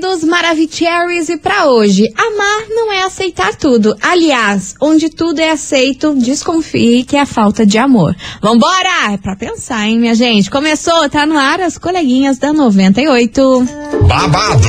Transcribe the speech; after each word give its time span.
queridos 0.00 0.24
Maravicheries, 0.24 1.28
e 1.28 1.36
pra 1.36 1.66
hoje, 1.66 2.10
amar 2.16 2.64
não 2.70 2.90
é 2.90 3.02
aceitar 3.02 3.54
tudo. 3.54 3.94
Aliás, 4.00 4.74
onde 4.80 5.10
tudo 5.10 5.40
é 5.40 5.50
aceito, 5.50 6.14
desconfie 6.14 7.04
que 7.04 7.18
é 7.18 7.26
falta 7.26 7.66
de 7.66 7.76
amor. 7.76 8.16
Vambora! 8.40 9.12
É 9.12 9.18
pra 9.18 9.36
pensar, 9.36 9.86
hein, 9.86 9.98
minha 9.98 10.14
gente? 10.14 10.50
Começou, 10.50 11.06
tá 11.10 11.26
no 11.26 11.36
ar 11.36 11.60
as 11.60 11.76
coleguinhas 11.76 12.38
da 12.38 12.50
98. 12.50 13.68
Babado, 14.08 14.68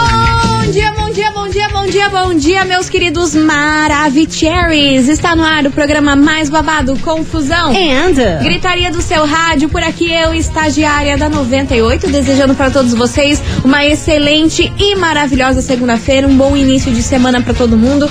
Dia, 1.91 2.09
bom 2.09 2.09
dia, 2.09 2.09
bom 2.09 2.33
dia, 2.33 2.65
meus 2.65 2.89
queridos 2.89 3.35
Maravicheries. 3.35 5.09
Está 5.09 5.35
no 5.35 5.43
ar 5.43 5.65
o 5.65 5.71
programa 5.71 6.15
mais 6.15 6.49
babado, 6.49 6.97
Confusão. 6.99 7.71
And 7.71 8.41
Gritaria 8.41 8.89
do 8.89 9.01
seu 9.01 9.25
rádio, 9.25 9.67
por 9.67 9.83
aqui 9.83 10.09
eu, 10.09 10.33
estagiária 10.33 11.17
da 11.17 11.27
98, 11.27 12.07
desejando 12.07 12.55
para 12.55 12.71
todos 12.71 12.93
vocês 12.93 13.43
uma 13.63 13.85
excelente 13.85 14.71
e 14.77 14.95
maravilhosa 14.95 15.61
segunda-feira, 15.61 16.27
um 16.27 16.37
bom 16.37 16.55
início 16.55 16.93
de 16.93 17.03
semana 17.03 17.41
para 17.41 17.53
todo 17.53 17.75
mundo. 17.75 18.09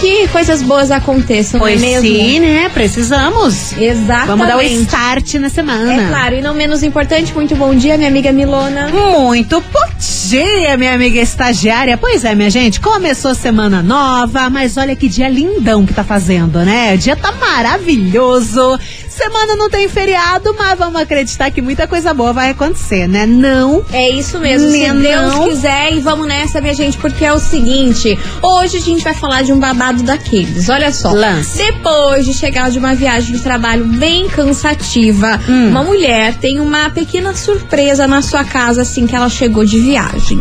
Que 0.00 0.26
coisas 0.28 0.62
boas 0.62 0.90
aconteçam, 0.90 1.60
Pois 1.60 1.78
não 1.80 1.86
é 1.86 1.90
mesmo? 2.00 2.08
sim, 2.08 2.40
né? 2.40 2.70
Precisamos. 2.72 3.72
Exatamente. 3.72 4.26
Vamos 4.28 4.46
dar 4.48 4.56
o 4.56 4.62
start 4.62 5.34
na 5.34 5.50
semana. 5.50 5.92
É 5.92 6.08
claro, 6.08 6.36
e 6.36 6.40
não 6.40 6.54
menos 6.54 6.82
importante, 6.82 7.34
muito 7.34 7.54
bom 7.54 7.74
dia, 7.74 7.98
minha 7.98 8.08
amiga 8.08 8.32
Milona. 8.32 8.88
Muito 8.88 9.60
bom 9.60 9.88
dia, 10.28 10.76
minha 10.78 10.94
amiga 10.94 11.20
estagiária. 11.20 11.98
Pois 11.98 12.24
é, 12.24 12.34
minha 12.34 12.48
gente, 12.48 12.80
começou 12.80 13.34
semana 13.34 13.82
nova, 13.82 14.48
mas 14.48 14.78
olha 14.78 14.96
que 14.96 15.06
dia 15.06 15.28
lindão 15.28 15.84
que 15.84 15.92
tá 15.92 16.02
fazendo, 16.02 16.60
né? 16.60 16.94
O 16.94 16.98
dia 16.98 17.14
tá 17.14 17.32
maravilhoso. 17.32 18.78
Semana 19.20 19.54
não 19.54 19.68
tem 19.68 19.86
feriado, 19.86 20.54
mas 20.58 20.78
vamos 20.78 20.98
acreditar 20.98 21.50
que 21.50 21.60
muita 21.60 21.86
coisa 21.86 22.14
boa 22.14 22.32
vai 22.32 22.48
acontecer, 22.50 23.06
né? 23.06 23.26
Não. 23.26 23.84
É 23.92 24.08
isso 24.08 24.38
mesmo, 24.38 24.70
se 24.70 24.78
Deus 24.90 25.34
não? 25.34 25.46
quiser, 25.46 25.92
e 25.92 26.00
vamos 26.00 26.26
nessa, 26.26 26.58
minha 26.58 26.72
gente, 26.72 26.96
porque 26.96 27.22
é 27.26 27.30
o 27.32 27.38
seguinte: 27.38 28.18
hoje 28.40 28.78
a 28.78 28.80
gente 28.80 29.04
vai 29.04 29.12
falar 29.12 29.42
de 29.42 29.52
um 29.52 29.58
babado 29.58 30.02
daqueles. 30.02 30.70
Olha 30.70 30.90
só. 30.90 31.10
Lance. 31.12 31.58
Depois 31.58 32.24
de 32.24 32.32
chegar 32.32 32.70
de 32.70 32.78
uma 32.78 32.94
viagem 32.94 33.36
de 33.36 33.42
trabalho 33.42 33.84
bem 33.84 34.26
cansativa, 34.28 35.38
Hum. 35.46 35.68
uma 35.68 35.82
mulher 35.82 36.36
tem 36.36 36.58
uma 36.58 36.88
pequena 36.88 37.34
surpresa 37.34 38.06
na 38.06 38.22
sua 38.22 38.42
casa 38.42 38.82
assim 38.82 39.06
que 39.06 39.14
ela 39.14 39.28
chegou 39.28 39.66
de 39.66 39.78
viagem. 39.80 40.40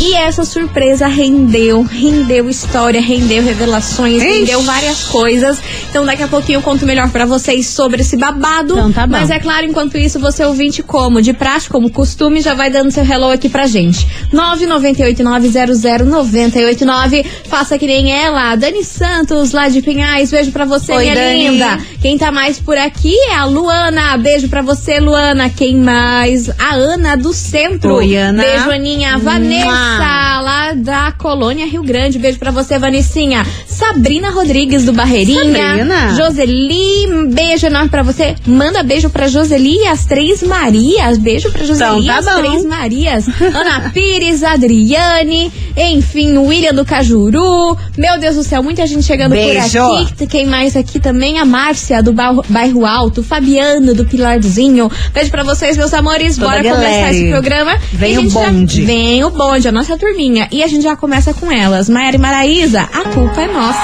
E 0.00 0.14
essa 0.14 0.44
surpresa 0.44 1.06
rendeu, 1.06 1.82
rendeu 1.82 2.50
história, 2.50 3.00
rendeu 3.00 3.42
revelações, 3.42 4.22
Ixi. 4.22 4.38
rendeu 4.40 4.62
várias 4.62 5.04
coisas. 5.04 5.58
Então 5.88 6.04
daqui 6.04 6.22
a 6.22 6.28
pouquinho 6.28 6.58
eu 6.58 6.62
conto 6.62 6.84
melhor 6.84 7.08
pra 7.08 7.24
vocês 7.24 7.68
sobre 7.68 8.02
esse 8.02 8.17
babado. 8.18 8.72
Então 8.74 8.92
tá 8.92 9.06
bom. 9.06 9.12
Mas 9.12 9.30
é 9.30 9.38
claro, 9.38 9.66
enquanto 9.66 9.96
isso, 9.96 10.18
você 10.18 10.44
ouvinte 10.44 10.82
como, 10.82 11.22
de 11.22 11.32
prática, 11.32 11.72
como 11.72 11.90
costume, 11.90 12.40
já 12.40 12.54
vai 12.54 12.70
dando 12.70 12.90
seu 12.90 13.04
hello 13.04 13.30
aqui 13.30 13.48
pra 13.48 13.66
gente. 13.66 14.06
998900989. 14.32 17.24
Faça 17.44 17.78
que 17.78 17.86
nem 17.86 18.12
ela, 18.12 18.54
Dani 18.56 18.84
Santos, 18.84 19.52
lá 19.52 19.68
de 19.68 19.82
Pinhais. 19.82 20.30
Beijo 20.30 20.52
pra 20.52 20.64
você, 20.64 20.92
Oi, 20.92 21.02
minha 21.04 21.14
Dani. 21.14 21.48
linda. 21.50 21.78
Quem 22.00 22.16
tá 22.16 22.30
mais 22.30 22.60
por 22.60 22.78
aqui 22.78 23.12
é 23.28 23.34
a 23.34 23.44
Luana. 23.44 24.16
Beijo 24.18 24.48
pra 24.48 24.62
você, 24.62 25.00
Luana. 25.00 25.50
Quem 25.50 25.74
mais? 25.76 26.48
A 26.48 26.74
Ana 26.74 27.16
do 27.16 27.32
Centro. 27.32 27.96
Oi, 27.96 28.14
Ana. 28.14 28.40
Beijo, 28.42 28.70
Aninha. 28.70 29.14
A 29.14 29.18
Vanessa, 29.18 29.64
Mua. 29.66 30.40
lá 30.40 30.72
da 30.76 31.10
Colônia 31.12 31.66
Rio 31.66 31.82
Grande. 31.82 32.18
Beijo 32.20 32.38
pra 32.38 32.52
você, 32.52 32.78
Vanessinha. 32.78 33.44
Sabrina 33.66 34.30
Rodrigues 34.30 34.84
do 34.84 34.92
Barreirinha. 34.92 35.42
Sabrina. 35.68 36.14
Joseli, 36.14 37.32
beijo 37.32 37.66
enorme 37.66 37.88
pra 37.88 38.04
você. 38.04 38.36
Manda 38.46 38.84
beijo 38.84 39.10
pra 39.10 39.26
Joseli 39.26 39.78
e 39.78 39.86
as 39.88 40.04
Três 40.04 40.40
Marias. 40.44 41.18
Beijo 41.18 41.50
pra 41.50 41.64
Joseli 41.64 42.04
Então 42.04 42.04
tá 42.04 42.14
e 42.14 42.18
as 42.18 42.24
bom. 42.24 42.48
Três 42.48 42.64
Marias. 42.64 43.26
Ana 43.42 43.90
Pires, 43.90 44.44
Adriane, 44.44 45.50
enfim, 45.76 46.38
William 46.38 46.72
do 46.74 46.84
Cajuru. 46.84 47.76
Meu 47.96 48.18
Deus 48.20 48.36
do 48.36 48.44
céu, 48.44 48.62
muita 48.62 48.86
gente 48.86 49.02
chegando 49.04 49.32
Beijo. 49.32 49.78
por 49.80 50.02
aqui. 50.04 50.26
Quem 50.28 50.46
mais 50.46 50.76
aqui 50.76 51.00
também? 51.00 51.38
A 51.40 51.44
Márcia 51.44 51.87
do 52.02 52.12
Bairro, 52.12 52.86
Alto, 52.86 53.22
Fabiano 53.22 53.94
do 53.94 54.04
Pilarzinho. 54.04 54.90
Beijo 55.12 55.30
pra 55.30 55.42
vocês, 55.42 55.76
meus 55.76 55.92
amores. 55.94 56.36
Toda 56.36 56.48
Bora 56.48 56.60
a 56.60 56.62
começar 56.62 56.82
galera. 56.90 57.10
esse 57.10 57.30
programa. 57.30 57.78
Vem 57.92 58.18
o 58.18 58.20
gente 58.22 58.32
já- 58.32 58.40
bonde. 58.40 58.82
vem 58.84 59.24
o 59.24 59.30
bonde, 59.30 59.68
a 59.68 59.72
nossa 59.72 59.96
turminha. 59.96 60.48
E 60.52 60.62
a 60.62 60.66
gente 60.66 60.82
já 60.82 60.94
começa 60.96 61.32
com 61.34 61.50
elas. 61.50 61.88
Maiara 61.88 62.16
e 62.16 62.18
Maraísa, 62.18 62.82
a 62.82 63.04
culpa 63.08 63.40
é 63.42 63.48
nossa. 63.48 63.78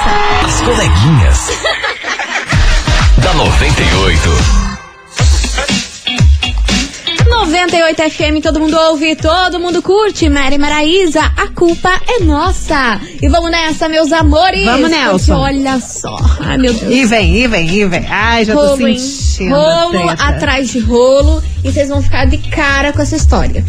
As 0.45 0.61
coleguinhas. 0.61 1.49
da 3.21 3.33
98. 3.33 4.64
98 7.45 8.09
FM, 8.09 8.41
todo 8.41 8.59
mundo 8.59 8.75
ouve, 8.75 9.15
todo 9.15 9.59
mundo 9.59 9.79
curte. 9.79 10.27
Mary 10.29 10.57
Maraísa, 10.57 11.21
a 11.37 11.47
culpa 11.49 11.91
é 12.07 12.23
nossa. 12.23 12.99
E 13.21 13.29
vamos 13.29 13.51
nessa, 13.51 13.87
meus 13.87 14.11
amores. 14.11 14.65
Vamos, 14.65 14.89
Nelson. 14.89 15.35
olha 15.35 15.79
só. 15.79 16.17
Ai, 16.39 16.57
meu 16.57 16.73
Deus. 16.73 16.91
E 16.91 17.05
vem, 17.05 17.35
e 17.35 17.47
vem, 17.47 17.69
e 17.69 17.85
vem. 17.85 18.03
Ai, 18.09 18.45
já 18.45 18.53
tô 18.53 18.59
Rolo, 18.65 18.87
hein? 18.87 18.97
sentindo. 18.97 19.55
Rolo 19.55 19.91
treta. 19.91 20.23
atrás 20.23 20.69
de 20.69 20.79
rolo 20.79 21.43
e 21.63 21.71
vocês 21.71 21.87
vão 21.89 22.01
ficar 22.01 22.25
de 22.25 22.39
cara 22.39 22.91
com 22.91 23.01
essa 23.03 23.15
história. 23.15 23.63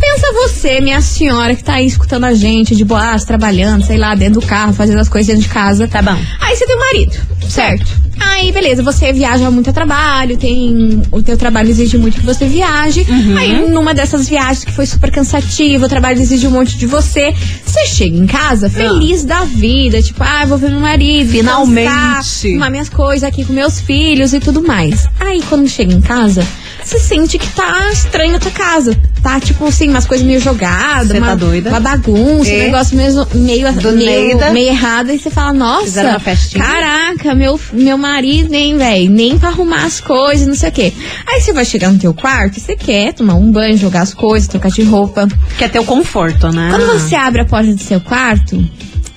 Pensa 0.00 0.32
você, 0.32 0.80
minha 0.80 1.00
senhora, 1.00 1.56
que 1.56 1.64
tá 1.64 1.74
aí 1.74 1.86
escutando 1.86 2.24
a 2.24 2.34
gente 2.34 2.76
de 2.76 2.84
boas, 2.84 3.24
trabalhando, 3.24 3.84
sei 3.84 3.98
lá, 3.98 4.14
dentro 4.14 4.40
do 4.40 4.46
carro, 4.46 4.72
fazendo 4.72 5.00
as 5.00 5.08
coisas 5.08 5.26
dentro 5.26 5.42
de 5.42 5.48
casa. 5.52 5.88
Tá 5.88 6.00
bom. 6.00 6.16
Aí 6.40 6.54
você 6.56 6.66
tem 6.66 6.76
um 6.76 6.78
marido, 6.78 7.16
certo? 7.48 8.08
Aí, 8.20 8.50
beleza, 8.52 8.82
você 8.82 9.12
viaja 9.12 9.50
muito 9.50 9.70
a 9.70 9.72
trabalho, 9.72 10.36
tem. 10.36 11.02
O 11.10 11.22
teu 11.22 11.36
trabalho 11.36 11.70
exige 11.70 11.96
muito 11.96 12.20
que 12.20 12.26
você 12.26 12.46
viaje. 12.46 13.06
Uhum. 13.08 13.36
Aí, 13.36 13.68
numa 13.70 13.94
dessas 13.94 14.28
viagens 14.28 14.64
que 14.64 14.72
foi 14.72 14.86
super 14.86 15.10
cansativa, 15.10 15.86
o 15.86 15.88
trabalho 15.88 16.20
exige 16.20 16.46
um 16.46 16.50
monte 16.50 16.76
de 16.76 16.86
você, 16.86 17.32
você 17.64 17.86
chega 17.86 18.16
em 18.16 18.26
casa 18.26 18.68
feliz 18.68 19.24
da 19.24 19.44
vida, 19.44 20.02
tipo, 20.02 20.22
ah, 20.22 20.44
vou 20.46 20.58
ver 20.58 20.70
meu 20.70 20.80
marido, 20.80 21.30
Finalmente. 21.30 21.88
arrumar 21.88 22.70
minhas 22.70 22.88
coisas 22.88 23.22
aqui 23.22 23.44
com 23.44 23.52
meus 23.52 23.80
filhos 23.80 24.32
e 24.32 24.40
tudo 24.40 24.62
mais. 24.62 25.06
Aí, 25.20 25.42
quando 25.48 25.68
chega 25.68 25.92
em 25.92 26.00
casa, 26.00 26.46
você 26.84 26.98
sente 26.98 27.38
que 27.38 27.48
tá 27.48 27.90
estranho 27.92 28.36
a 28.36 28.38
tua 28.38 28.50
casa. 28.50 28.96
Tá, 29.22 29.40
tipo 29.40 29.66
assim, 29.66 29.88
umas 29.88 30.06
coisas 30.06 30.26
meio 30.26 30.40
jogadas, 30.40 31.10
uma, 31.18 31.28
tá 31.28 31.34
doida? 31.34 31.70
uma 31.70 31.80
bagunça, 31.80 32.50
um 32.50 32.54
É. 32.54 32.64
negócio 32.64 32.96
mesmo, 32.96 33.26
meio, 33.34 33.72
Do 33.72 33.92
meio, 33.92 34.28
Neida. 34.36 34.50
meio 34.50 34.68
errado. 34.68 35.10
E 35.10 35.18
você 35.18 35.28
fala, 35.30 35.52
nossa, 35.52 36.18
caraca, 36.56 37.34
meu, 37.34 37.58
meu 37.72 37.98
marido 37.98 38.48
nem, 38.50 38.76
velho, 38.76 39.10
nem 39.10 39.38
pra 39.38 39.48
arrumar 39.48 39.84
as 39.84 40.00
coisas, 40.00 40.46
não 40.46 40.54
sei 40.54 40.68
o 40.68 40.72
quê. 40.72 40.92
Aí 41.26 41.40
você 41.40 41.52
vai 41.52 41.64
chegar 41.64 41.90
no 41.90 41.98
teu 41.98 42.14
quarto 42.14 42.56
e 42.56 42.60
você 42.60 42.76
quer 42.76 43.12
tomar 43.12 43.34
um 43.34 43.50
banho, 43.50 43.76
jogar 43.76 44.02
as 44.02 44.14
coisas, 44.14 44.48
trocar 44.48 44.70
de 44.70 44.82
roupa. 44.82 45.26
Quer 45.58 45.68
ter 45.70 45.78
o 45.78 45.84
conforto, 45.84 46.50
né? 46.50 46.68
Quando 46.70 46.86
você 47.00 47.14
abre 47.14 47.40
a 47.42 47.44
porta 47.44 47.72
do 47.72 47.80
seu 47.82 48.00
quarto, 48.00 48.64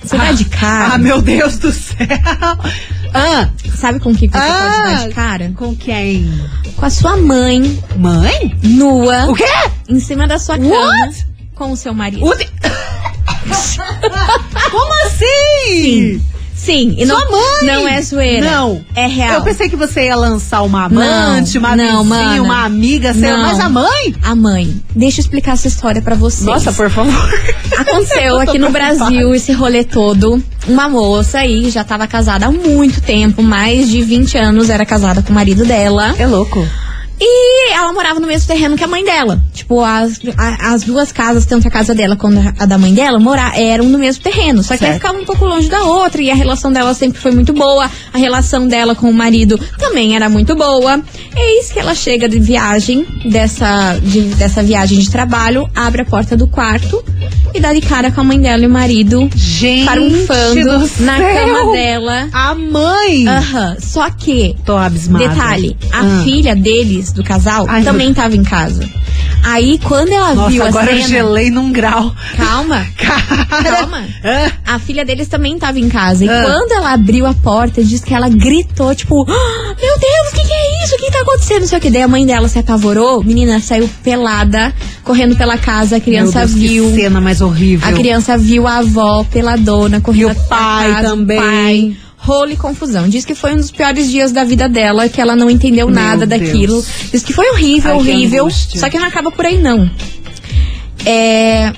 você 0.02 0.16
dá 0.16 0.32
de 0.32 0.44
cara. 0.46 0.94
Ah, 0.94 0.98
meu 0.98 1.20
Deus 1.22 1.58
do 1.58 1.70
céu. 1.72 1.96
Ah, 3.14 3.48
Sabe 3.76 4.00
com 4.00 4.14
que, 4.14 4.28
que 4.28 4.36
você 4.36 4.42
Ah. 4.42 4.72
pode 4.72 4.82
dar 4.96 5.08
de 5.08 5.14
cara? 5.14 5.52
com 5.56 5.76
quem? 5.76 6.32
Com 6.76 6.86
a 6.86 6.90
sua 6.90 7.16
mãe, 7.16 7.82
Mãe? 7.96 8.56
nua, 8.62 9.26
O 9.30 9.34
quê? 9.34 9.44
em 9.88 10.00
cima 10.00 10.26
da 10.26 10.38
sua 10.38 10.56
cama, 10.58 10.70
What? 10.74 11.26
com 11.54 11.72
o 11.72 11.76
seu 11.76 11.92
marido. 11.92 12.24
O 12.24 12.34
de- 12.34 12.48
Como 14.70 14.92
assim? 15.06 16.20
Sim. 16.20 16.22
Sim, 16.64 16.94
e 16.96 17.04
Sua 17.04 17.18
não, 17.18 17.30
mãe? 17.32 17.42
não 17.64 17.88
é 17.88 18.00
zoeira. 18.00 18.48
Não. 18.50 18.80
É 18.94 19.06
real. 19.06 19.34
Eu 19.34 19.42
pensei 19.42 19.68
que 19.68 19.74
você 19.74 20.04
ia 20.06 20.14
lançar 20.14 20.62
uma 20.62 20.84
amante, 20.84 21.54
Não, 21.58 21.60
uma 21.60 21.76
não, 21.76 22.02
vizinha, 22.04 22.04
mana. 22.04 22.42
uma 22.42 22.64
amiga, 22.64 23.12
sei 23.12 23.32
lá, 23.32 23.38
mas 23.38 23.58
a 23.58 23.68
mãe? 23.68 24.14
A 24.22 24.34
mãe. 24.36 24.80
Deixa 24.94 25.18
eu 25.20 25.22
explicar 25.22 25.52
essa 25.54 25.66
história 25.66 26.00
pra 26.00 26.14
vocês. 26.14 26.44
Nossa, 26.44 26.72
por 26.72 26.88
favor. 26.88 27.12
Aconteceu 27.76 28.38
aqui 28.38 28.58
no. 28.58 28.70
Brasil 28.70 29.34
esse 29.34 29.52
rolê 29.52 29.82
todo. 29.84 30.42
Uma 30.68 30.88
moça 30.88 31.38
aí 31.38 31.68
já 31.68 31.82
tava 31.82 32.06
casada 32.06 32.46
há 32.46 32.50
muito 32.52 33.00
tempo, 33.02 33.42
mais 33.42 33.88
de 33.88 34.00
20 34.02 34.38
anos, 34.38 34.70
era 34.70 34.86
casada 34.86 35.20
com 35.20 35.30
o 35.30 35.34
marido 35.34 35.64
dela. 35.64 36.14
É 36.18 36.26
louco. 36.26 36.64
E 37.24 37.72
ela 37.72 37.92
morava 37.92 38.18
no 38.18 38.26
mesmo 38.26 38.48
terreno 38.48 38.76
que 38.76 38.82
a 38.82 38.88
mãe 38.88 39.04
dela. 39.04 39.40
Tipo, 39.54 39.80
as, 39.84 40.18
a- 40.36 40.72
as 40.74 40.82
duas 40.82 41.12
casas, 41.12 41.46
tanto 41.46 41.68
a 41.68 41.70
casa 41.70 41.94
dela 41.94 42.16
quanto 42.16 42.38
a 42.58 42.66
da 42.66 42.76
mãe 42.76 42.92
dela, 42.92 43.18
mora, 43.20 43.52
eram 43.56 43.84
no 43.84 43.96
mesmo 43.96 44.24
terreno. 44.24 44.60
Só 44.62 44.74
que 44.74 44.80
Certo. 44.80 44.94
ficava 44.94 45.18
um 45.18 45.24
pouco 45.24 45.44
longe 45.44 45.68
da 45.68 45.82
outra 45.84 46.20
e 46.20 46.30
a 46.30 46.34
relação 46.34 46.72
dela 46.72 46.92
sempre 46.94 47.20
foi 47.20 47.30
muito 47.30 47.52
boa. 47.52 47.88
A 48.12 48.18
relação 48.18 48.66
dela 48.66 48.94
com 48.96 49.08
o 49.08 49.14
marido 49.14 49.56
também 49.78 50.16
era 50.16 50.28
muito 50.28 50.56
boa. 50.56 51.00
Eis 51.36 51.70
que 51.70 51.78
ela 51.78 51.94
chega 51.94 52.28
de 52.28 52.40
viagem, 52.40 53.06
dessa, 53.24 53.98
de- 54.02 54.34
dessa 54.34 54.60
viagem 54.62 54.98
de 54.98 55.08
trabalho, 55.10 55.70
abre 55.76 56.02
a 56.02 56.04
porta 56.04 56.36
do 56.36 56.48
quarto 56.48 57.04
e 57.54 57.60
dá 57.60 57.72
de 57.72 57.80
cara 57.80 58.10
com 58.10 58.20
a 58.20 58.24
mãe 58.24 58.40
dela 58.40 58.62
e 58.62 58.66
o 58.66 58.70
marido 58.70 59.28
Gente 59.34 59.84
farunfando 59.84 60.78
do 60.78 61.02
na 61.04 61.16
cama 61.18 61.72
dela. 61.72 62.28
A 62.32 62.54
mãe! 62.54 63.26
Aham. 63.28 63.76
Só 63.80 64.08
que 64.10 64.56
Tô 64.64 64.76
abismada. 64.76 65.28
Detalhe, 65.28 65.76
a 65.92 66.00
Ah. 66.00 66.22
filha 66.24 66.54
deles, 66.56 67.12
do 67.12 67.22
casal, 67.22 67.66
Ai, 67.68 67.82
também 67.82 68.10
estava 68.10 68.34
em 68.36 68.42
casa. 68.42 68.88
Aí, 69.44 69.76
quando 69.82 70.12
ela 70.12 70.34
Nossa, 70.36 70.50
viu 70.50 70.62
a 70.62 70.68
agora 70.68 70.92
eu 70.92 70.96
cena... 70.98 71.08
gelei 71.08 71.50
num 71.50 71.72
grau. 71.72 72.14
Calma, 72.36 72.86
calma. 72.96 74.04
Ah, 74.22 74.74
A 74.74 74.78
filha 74.78 75.04
deles 75.04 75.26
também 75.26 75.54
estava 75.54 75.80
em 75.80 75.88
casa. 75.88 76.24
E 76.24 76.28
Ah. 76.28 76.42
quando 76.44 76.70
ela 76.72 76.92
abriu 76.92 77.26
a 77.26 77.34
porta, 77.34 77.82
diz 77.82 78.02
que 78.04 78.14
ela 78.14 78.28
gritou, 78.28 78.94
tipo... 78.94 79.26
"Ah, 79.28 79.74
Meu 79.80 79.98
Deus, 79.98 80.28
o 80.30 80.34
que, 80.36 80.46
que 80.46 80.52
é 80.52 80.61
acontecendo? 81.32 81.60
Não 81.60 81.66
sei 81.68 81.78
o 81.78 81.80
que. 81.80 81.90
Daí 81.90 82.02
a 82.02 82.08
mãe 82.08 82.24
dela 82.26 82.48
se 82.48 82.58
apavorou. 82.58 83.22
Menina, 83.24 83.60
saiu 83.60 83.88
pelada, 84.02 84.72
correndo 85.04 85.36
pela 85.36 85.58
casa. 85.58 85.96
A 85.96 86.00
criança 86.00 86.40
Deus, 86.40 86.52
viu... 86.54 86.84
Que 86.90 86.96
cena 87.02 87.20
mais 87.20 87.40
horrível. 87.40 87.88
A 87.88 87.92
criança 87.92 88.36
viu 88.38 88.66
a 88.66 88.78
avó 88.78 89.24
peladona, 89.24 90.00
correndo 90.00 90.28
E 90.30 90.32
o 90.32 90.48
pai 90.48 90.92
casa, 90.92 91.08
também. 91.08 91.38
Pai. 91.38 91.96
Rolo 92.16 92.52
e 92.52 92.56
confusão. 92.56 93.08
Diz 93.08 93.24
que 93.24 93.34
foi 93.34 93.52
um 93.52 93.56
dos 93.56 93.70
piores 93.72 94.08
dias 94.10 94.30
da 94.30 94.44
vida 94.44 94.68
dela, 94.68 95.08
que 95.08 95.20
ela 95.20 95.34
não 95.34 95.50
entendeu 95.50 95.86
Meu 95.88 95.94
nada 95.94 96.24
Deus. 96.24 96.40
daquilo. 96.40 96.84
Diz 97.10 97.22
que 97.24 97.32
foi 97.32 97.50
horrível, 97.50 97.90
Ai, 97.92 97.96
horrível. 97.96 98.48
Só 98.50 98.88
que 98.88 98.96
não 98.98 99.06
acaba 99.06 99.30
por 99.32 99.44
aí, 99.44 99.60
não. 99.60 99.90
É, 101.04 101.72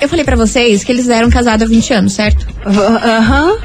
Eu 0.00 0.08
falei 0.08 0.22
pra 0.24 0.36
vocês 0.36 0.84
que 0.84 0.92
eles 0.92 1.08
eram 1.08 1.30
casados 1.30 1.64
há 1.66 1.68
20 1.70 1.92
anos, 1.94 2.12
certo? 2.12 2.46
Aham. 2.66 3.56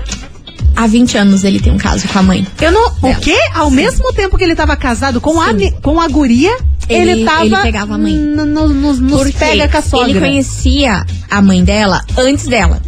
Há 0.76 0.88
20 0.88 1.18
anos 1.18 1.44
ele 1.44 1.60
tem 1.60 1.72
um 1.72 1.78
caso 1.78 2.08
com 2.08 2.20
a 2.20 2.24
mãe. 2.24 2.48
Eu 2.62 2.72
não. 2.72 2.88
O 2.88 3.02
Dela. 3.02 3.16
quê? 3.16 3.38
Ao 3.54 3.70
mesmo 3.70 4.12
tempo 4.14 4.38
que 4.38 4.44
ele 4.44 4.56
tava 4.56 4.76
casado 4.76 5.20
com, 5.22 5.40
a, 5.40 5.54
Sim. 5.54 5.72
com 5.82 6.00
a 6.00 6.08
guria, 6.08 6.58
ele, 6.90 7.12
Ele- 7.12 7.26
tava. 7.26 7.46
ele 7.46 7.56
pegava 7.58 7.96
a 7.96 7.98
mãe. 7.98 8.14
Nos, 8.14 9.00
nos 9.00 9.32
pega 9.32 9.68
com 9.68 9.78
a 9.78 9.82
sogra. 9.82 10.10
ele 10.10 10.20
conhecia 10.20 11.06
a 11.30 11.42
mãe 11.42 11.64
dela 11.64 12.02
antes 12.18 12.46
dela. 12.48 12.82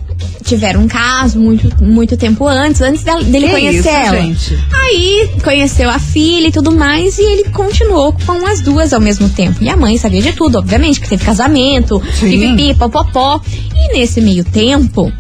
Tiveram 0.44 0.82
um 0.82 0.88
caso 0.88 1.40
muito, 1.40 1.84
muito 1.84 2.18
tempo 2.18 2.46
antes, 2.48 2.82
antes 2.82 3.04
dela- 3.04 3.24
dele 3.24 3.46
Que 3.46 3.52
conhecer 3.52 3.80
isso, 3.80 3.90
ela. 3.90 4.22
gente? 4.22 4.60
Aí 4.74 5.30
conheceu 5.44 5.90
a 5.90 6.00
filha 6.00 6.48
e 6.48 6.52
tudo 6.52 6.72
mais, 6.72 7.18
e 7.18 7.22
ele 7.22 7.44
continuou 7.50 8.14
com 8.26 8.46
as 8.46 8.60
duas 8.62 8.92
ao 8.94 9.00
mesmo 9.00 9.30
tempo. 9.30 9.64
E 9.64 9.70
a 9.70 9.78
mãe 9.78 9.98
sabia 9.98 10.22
de 10.22 10.34
tudo, 10.34 10.58
obviamente, 10.58 11.00
que 11.00 11.08
teve 11.08 11.24
casamento, 11.24 12.02
Sim. 12.20 12.30
pipipi, 12.30 12.74
popopó. 12.78 13.42
E 13.76 13.94
nesse 13.94 14.20
meio 14.22 14.44
tempo, 14.44 15.12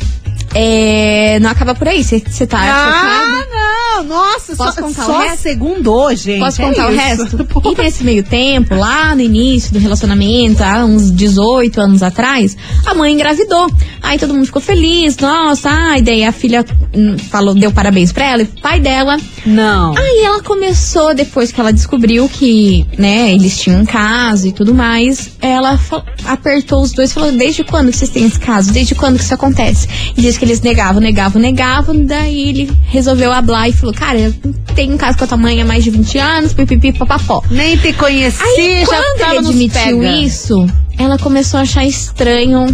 é, 0.55 1.39
não 1.39 1.49
acaba 1.49 1.73
por 1.75 1.87
aí. 1.87 2.03
Você 2.03 2.19
tá 2.47 2.57
Ah, 2.59 2.85
chocado? 2.85 3.62
Nossa, 4.03 4.55
Posso 4.55 4.73
só, 4.75 4.81
contar 4.81 5.03
o 5.03 5.05
só 5.05 5.19
resto? 5.21 5.41
segundou, 5.41 6.15
gente. 6.15 6.39
Posso 6.39 6.61
é 6.61 6.65
contar 6.65 6.89
o 6.89 6.93
isso. 6.93 7.01
resto? 7.01 7.45
Pô. 7.45 7.61
E 7.73 7.81
nesse 7.81 8.03
meio 8.03 8.23
tempo, 8.23 8.75
lá 8.75 9.15
no 9.15 9.21
início 9.21 9.73
do 9.73 9.79
relacionamento, 9.79 10.63
há 10.63 10.85
uns 10.85 11.11
18 11.11 11.79
anos 11.81 12.03
atrás, 12.03 12.55
a 12.85 12.93
mãe 12.93 13.13
engravidou. 13.13 13.67
Aí 14.01 14.19
todo 14.19 14.33
mundo 14.33 14.45
ficou 14.45 14.61
feliz, 14.61 15.17
nossa, 15.17 15.69
ai, 15.69 16.01
daí 16.01 16.23
a 16.23 16.31
filha 16.31 16.63
hum, 16.93 17.17
falou, 17.17 17.55
deu 17.55 17.71
parabéns 17.71 18.11
pra 18.11 18.25
ela 18.25 18.41
e 18.43 18.45
pai 18.45 18.79
dela. 18.79 19.17
Não. 19.45 19.97
Aí 19.97 20.23
ela 20.23 20.41
começou, 20.43 21.13
depois 21.15 21.51
que 21.51 21.59
ela 21.59 21.71
descobriu 21.73 22.27
que, 22.29 22.85
né, 22.97 23.33
eles 23.33 23.59
tinham 23.59 23.81
um 23.81 23.85
caso 23.85 24.47
e 24.47 24.51
tudo 24.51 24.73
mais, 24.73 25.31
ela 25.41 25.79
apertou 26.25 26.81
os 26.81 26.91
dois 26.91 27.11
e 27.11 27.13
falou, 27.13 27.31
desde 27.31 27.63
quando 27.63 27.91
que 27.91 27.97
vocês 27.97 28.09
têm 28.11 28.25
esse 28.25 28.39
caso? 28.39 28.71
Desde 28.71 28.93
quando 28.95 29.17
que 29.17 29.23
isso 29.23 29.33
acontece? 29.33 29.87
E 30.15 30.21
disse 30.21 30.37
que 30.37 30.45
eles 30.45 30.61
negavam, 30.61 31.01
negavam, 31.01 31.41
negavam, 31.41 32.05
daí 32.05 32.49
ele 32.49 32.71
resolveu 32.87 33.31
hablar 33.31 33.69
e 33.69 33.73
falou, 33.73 33.92
cara, 33.93 34.19
eu 34.19 34.33
tenho 34.75 34.93
um 34.93 34.97
caso 34.97 35.17
com 35.17 35.23
a 35.23 35.27
tua 35.27 35.37
mãe 35.37 35.61
há 35.61 35.65
mais 35.65 35.83
de 35.83 35.89
20 35.89 36.17
anos, 36.17 36.53
pipipi, 36.53 36.91
papapó. 36.93 37.43
Nem 37.49 37.77
te 37.77 37.93
conheci, 37.93 38.41
Aí, 38.41 38.81
já 38.81 38.87
quando 38.87 39.19
tava 39.19 39.35
ele 39.35 39.47
admitiu 39.47 40.03
isso, 40.03 40.65
ela 40.97 41.17
começou 41.17 41.59
a 41.59 41.63
achar 41.63 41.85
estranho 41.85 42.65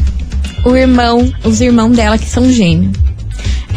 o 0.66 0.76
irmão, 0.76 1.32
os 1.44 1.62
irmãos 1.62 1.96
dela 1.96 2.18
que 2.18 2.30
são 2.30 2.50
gêmeos. 2.52 3.09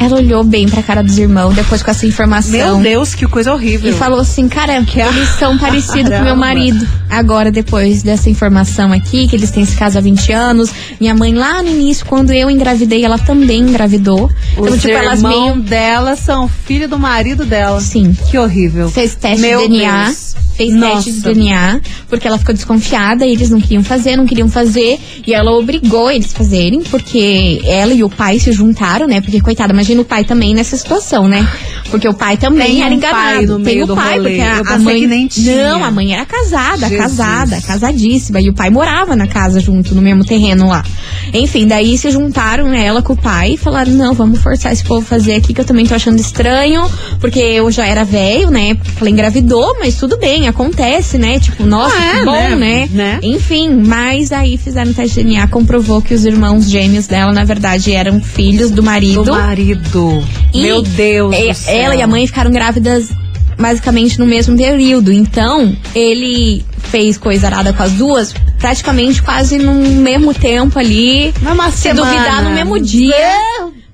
Ela 0.03 0.17
olhou 0.17 0.43
bem 0.43 0.69
pra 0.69 0.83
cara 0.83 1.03
dos 1.03 1.17
irmãos 1.17 1.55
depois 1.55 1.83
com 1.83 1.91
essa 1.91 2.07
informação. 2.07 2.51
Meu 2.51 2.77
Deus, 2.79 3.15
que 3.15 3.27
coisa 3.27 3.53
horrível. 3.53 3.91
E 3.91 3.95
falou 3.95 4.21
assim, 4.21 4.49
cara, 4.49 4.75
eles 4.75 5.29
são 5.39 5.57
parecidos 5.59 6.13
com 6.13 6.25
meu 6.25 6.37
marido. 6.37 6.87
Agora, 7.09 7.51
depois 7.51 8.03
dessa 8.03 8.29
informação 8.29 8.93
aqui, 8.93 9.29
que 9.29 9.37
eles 9.37 9.51
têm 9.51 9.63
esse 9.63 9.77
caso 9.77 9.99
há 9.99 10.01
20 10.01 10.33
anos, 10.33 10.71
minha 11.01 11.15
mãe 11.15 11.35
lá 11.35 11.63
no 11.63 11.69
início, 11.69 12.05
quando 12.07 12.33
eu 12.33 12.51
engravidei, 12.51 13.05
ela 13.05 13.19
também 13.19 13.61
engravidou. 13.61 14.31
Os 14.57 14.67
então, 14.67 14.79
tipo, 14.79 14.95
elas 14.95 15.23
meio. 15.23 15.57
dela 15.61 16.17
são 16.17 16.49
filho 16.49 16.89
do 16.89 16.99
marido 16.99 17.45
dela. 17.45 17.81
Sim. 17.81 18.17
Que 18.31 18.39
horrível. 18.39 18.91
Fez 18.91 19.15
teste 19.15 19.41
Meu 19.41 19.63
de 19.63 19.69
DNA. 19.69 20.05
Deus. 20.07 20.33
Fez 20.55 20.75
Nossa. 20.75 20.95
teste 20.97 21.13
de 21.13 21.21
DNA, 21.23 21.81
porque 22.09 22.29
ela 22.29 22.37
ficou 22.37 22.55
desconfiada 22.55 23.25
e 23.25 23.33
eles 23.33 23.49
não 23.49 23.59
queriam 23.59 23.83
fazer, 23.83 24.17
não 24.17 24.27
queriam 24.27 24.49
fazer. 24.51 25.01
E 25.27 25.33
ela 25.33 25.51
obrigou 25.53 26.11
eles 26.11 26.33
a 26.35 26.37
fazerem, 26.37 26.83
porque 26.83 27.63
ela 27.65 27.93
e 27.95 28.05
o 28.05 28.11
pai 28.11 28.39
se 28.39 28.53
juntaram, 28.53 29.07
né? 29.07 29.21
Porque, 29.23 29.41
coitada, 29.41 29.73
imagina 29.93 30.03
o 30.03 30.05
pai 30.05 30.25
também 30.25 30.55
nessa 30.55 30.77
situação, 30.77 31.29
né? 31.29 31.47
Porque 31.93 32.09
o 32.09 32.15
pai 32.15 32.37
também 32.39 32.67
Tem 32.69 32.83
era 32.83 32.91
um 32.91 32.95
enganado. 32.97 33.61
Tem 33.61 33.83
o 33.83 33.95
pai, 33.95 34.17
rolê. 34.17 34.31
porque 34.31 34.73
a, 34.73 34.79
mãe. 34.79 35.07
nem 35.07 35.29
tinha. 35.29 35.69
Não, 35.69 35.85
a 35.85 35.91
mãe 35.91 36.15
era 36.15 36.25
casada, 36.25 36.89
Jesus. 36.89 36.99
casada, 36.99 37.61
casadíssima. 37.61 38.41
E 38.41 38.49
o 38.49 38.55
pai 38.55 38.71
morava 38.71 39.15
na 39.15 39.27
casa 39.27 39.61
junto, 39.61 39.95
no 39.95 40.01
mesmo 40.03 40.25
terreno 40.25 40.69
lá. 40.69 40.83
Enfim, 41.35 41.67
daí 41.67 41.97
se 41.99 42.11
juntaram 42.11 42.73
ela 42.73 43.03
com 43.03 43.13
o 43.13 43.17
pai 43.17 43.53
e 43.53 43.57
falaram: 43.59 43.93
não, 43.93 44.15
vamos 44.15 44.41
forçar 44.41 44.73
esse 44.73 44.83
povo 44.83 45.03
a 45.03 45.05
fazer 45.05 45.35
aqui, 45.35 45.53
que 45.53 45.61
eu 45.61 45.65
também 45.67 45.85
tô 45.87 45.95
achando 45.95 46.19
estranho, 46.19 46.83
porque 47.21 47.39
eu 47.39 47.71
já 47.71 47.87
era 47.87 48.05
velho, 48.05 48.51
né? 48.51 48.77
Ela 49.01 49.11
engravidou, 49.11 49.77
mas 49.79 49.97
tudo 49.97 50.17
bem, 50.17 50.49
acontece, 50.49 51.19
né? 51.19 51.39
Tipo, 51.39 51.65
nossa, 51.67 51.95
Ah, 51.95 52.17
é, 52.17 52.19
que 52.21 52.25
bom, 52.25 52.33
né? 52.33 52.57
né? 52.57 52.89
Né? 52.91 53.19
Enfim, 53.23 53.69
mas 53.71 54.33
aí 54.33 54.57
fizeram 54.57 54.93
teste 54.95 55.17
de 55.23 55.25
DNA, 55.25 55.47
comprovou 55.49 56.01
que 56.01 56.15
os 56.15 56.25
irmãos 56.25 56.71
gêmeos 56.71 57.07
dela, 57.07 57.33
na 57.33 57.45
verdade, 57.45 57.93
eram 57.93 58.19
filhos 58.21 58.71
do 58.71 58.83
marido. 58.83 59.25
Do 59.25 59.33
marido. 59.33 60.25
E 60.55 60.63
Meu 60.63 60.81
Deus 60.83 61.35
e- 61.37 61.49
do 61.49 61.55
céu. 61.55 61.82
Ela 61.83 61.97
e 61.97 62.03
a 62.03 62.07
mãe 62.07 62.27
ficaram 62.27 62.51
grávidas 62.51 63.11
basicamente 63.59 64.19
no 64.19 64.27
mesmo 64.27 64.57
período. 64.57 65.13
Então, 65.13 65.77
ele 65.95 66.65
fez 66.79 67.17
coisa 67.17 67.47
arada 67.47 67.73
com 67.73 67.83
as 67.83 67.93
duas 67.93 68.35
praticamente 68.59 69.23
quase 69.23 69.59
no 69.59 69.75
mesmo 69.75 70.33
tempo 70.33 70.79
ali. 70.79 71.35
Numa 71.43 71.71
Se 71.71 71.79
semana. 71.79 72.07
duvidar 72.07 72.43
no 72.45 72.51
mesmo 72.51 72.79
dia. 72.79 73.37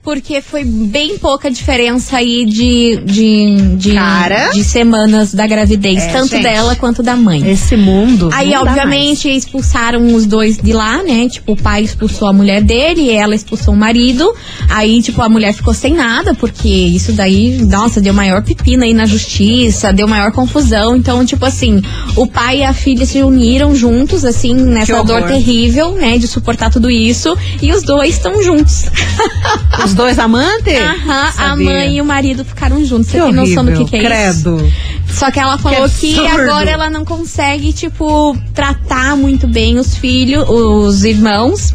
Porque 0.03 0.41
foi 0.41 0.65
bem 0.65 1.19
pouca 1.19 1.50
diferença 1.50 2.17
aí 2.17 2.47
de, 2.47 2.97
de, 3.05 3.76
de, 3.76 3.93
Cara. 3.93 4.50
de 4.50 4.64
semanas 4.64 5.35
da 5.35 5.47
gravidez, 5.47 6.02
É, 6.05 6.12
tanto 6.12 6.31
gente. 6.31 6.43
dela 6.43 6.75
quanto 6.76 7.02
da 7.02 7.14
mãe. 7.14 7.50
Esse 7.50 7.76
mundo. 7.76 8.31
Aí, 8.33 8.55
obviamente, 8.55 9.28
expulsaram 9.28 10.14
os 10.14 10.25
dois 10.25 10.57
de 10.57 10.73
lá, 10.73 11.02
né? 11.02 11.28
Tipo, 11.28 11.52
o 11.52 11.57
pai 11.57 11.83
expulsou 11.83 12.26
a 12.28 12.33
mulher 12.33 12.62
dele 12.62 13.02
e 13.02 13.11
ela 13.11 13.35
expulsou 13.35 13.75
o 13.75 13.76
marido. 13.76 14.33
Aí, 14.71 15.02
tipo, 15.02 15.21
a 15.21 15.28
mulher 15.28 15.52
ficou 15.52 15.75
sem 15.75 15.95
nada, 15.95 16.33
porque 16.35 16.69
isso 16.69 17.12
daí, 17.12 17.59
nossa, 17.64 18.00
deu 18.00 18.14
maior 18.14 18.43
pepina 18.43 18.85
aí 18.85 18.95
na 18.95 19.05
justiça, 19.05 19.93
deu 19.93 20.09
maior 20.09 20.33
confusão. 20.33 20.97
Então, 20.97 21.25
tipo 21.26 21.45
assim, 21.45 21.83
o 22.17 22.26
pai 22.26 22.61
e 22.61 22.64
a 22.64 22.73
filha 22.73 23.05
se 23.05 23.23
uniram 23.23 23.75
juntos, 23.75 24.25
assim, 24.25 24.55
nessa 24.55 25.02
dor 25.02 25.25
terrível, 25.25 25.93
né? 25.93 26.17
De 26.17 26.26
suportar 26.26 26.71
tudo 26.71 26.88
isso. 26.90 27.37
E 27.61 27.73
os 27.73 27.83
dois 27.83 28.14
estão 28.14 28.43
juntos. 28.43 28.87
Os 29.88 29.95
dois 29.95 30.18
amantes? 30.18 30.78
Aham, 30.80 31.33
a 31.38 31.57
mãe 31.57 31.97
e 31.97 32.00
o 32.00 32.04
marido 32.04 32.45
ficaram 32.45 32.85
juntos. 32.85 33.07
Você 33.11 33.18
Que 33.18 33.25
tem 33.25 33.33
noção 33.33 33.64
do 33.64 33.71
horrível, 33.73 33.85
que, 33.87 33.99
que 33.99 34.07
é 34.07 34.30
isso? 34.30 34.42
credo. 34.42 34.73
Só 35.09 35.30
que 35.30 35.40
ela 35.40 35.57
falou 35.59 35.88
que, 35.88 36.18
absurdo. 36.18 36.42
agora 36.42 36.71
ela 36.71 36.90
não 36.90 37.04
consegue, 37.04 37.73
tipo, 37.73 38.37
tratar 38.54 39.16
muito 39.16 39.47
bem 39.47 39.78
os 39.78 39.95
filhos, 39.97 40.45
os 40.49 41.02
irmãos, 41.04 41.75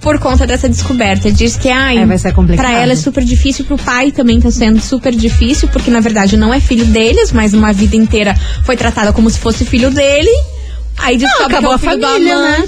por 0.00 0.18
conta 0.20 0.46
dessa 0.46 0.68
descoberta. 0.68 1.30
Diz 1.30 1.56
que, 1.56 1.68
ai, 1.68 1.98
É, 1.98 2.06
vai 2.06 2.16
ser 2.18 2.32
complicado. 2.32 2.64
pra 2.66 2.78
ela 2.78 2.92
é 2.92 2.96
super 2.96 3.24
difícil, 3.24 3.64
pro 3.64 3.76
pai 3.76 4.12
também 4.12 4.40
tá 4.40 4.50
sendo 4.50 4.80
super 4.80 5.12
difícil, 5.14 5.68
porque 5.68 5.90
na 5.90 6.00
verdade 6.00 6.36
não 6.36 6.54
é 6.54 6.60
filho 6.60 6.84
deles, 6.86 7.32
mas 7.32 7.52
uma 7.52 7.72
vida 7.72 7.96
inteira 7.96 8.34
foi 8.64 8.76
tratada 8.76 9.12
como 9.12 9.28
se 9.28 9.38
fosse 9.40 9.64
filho 9.64 9.90
dele. 9.90 10.30
Aí 11.00 11.16
descobre 11.16 11.46
que 11.48 11.52
é 11.54 11.58
acabou 11.58 11.70
o 11.72 11.74
a 11.74 11.78
filho 11.78 12.00
família, 12.00 12.34
do 12.36 12.42
né? 12.42 12.64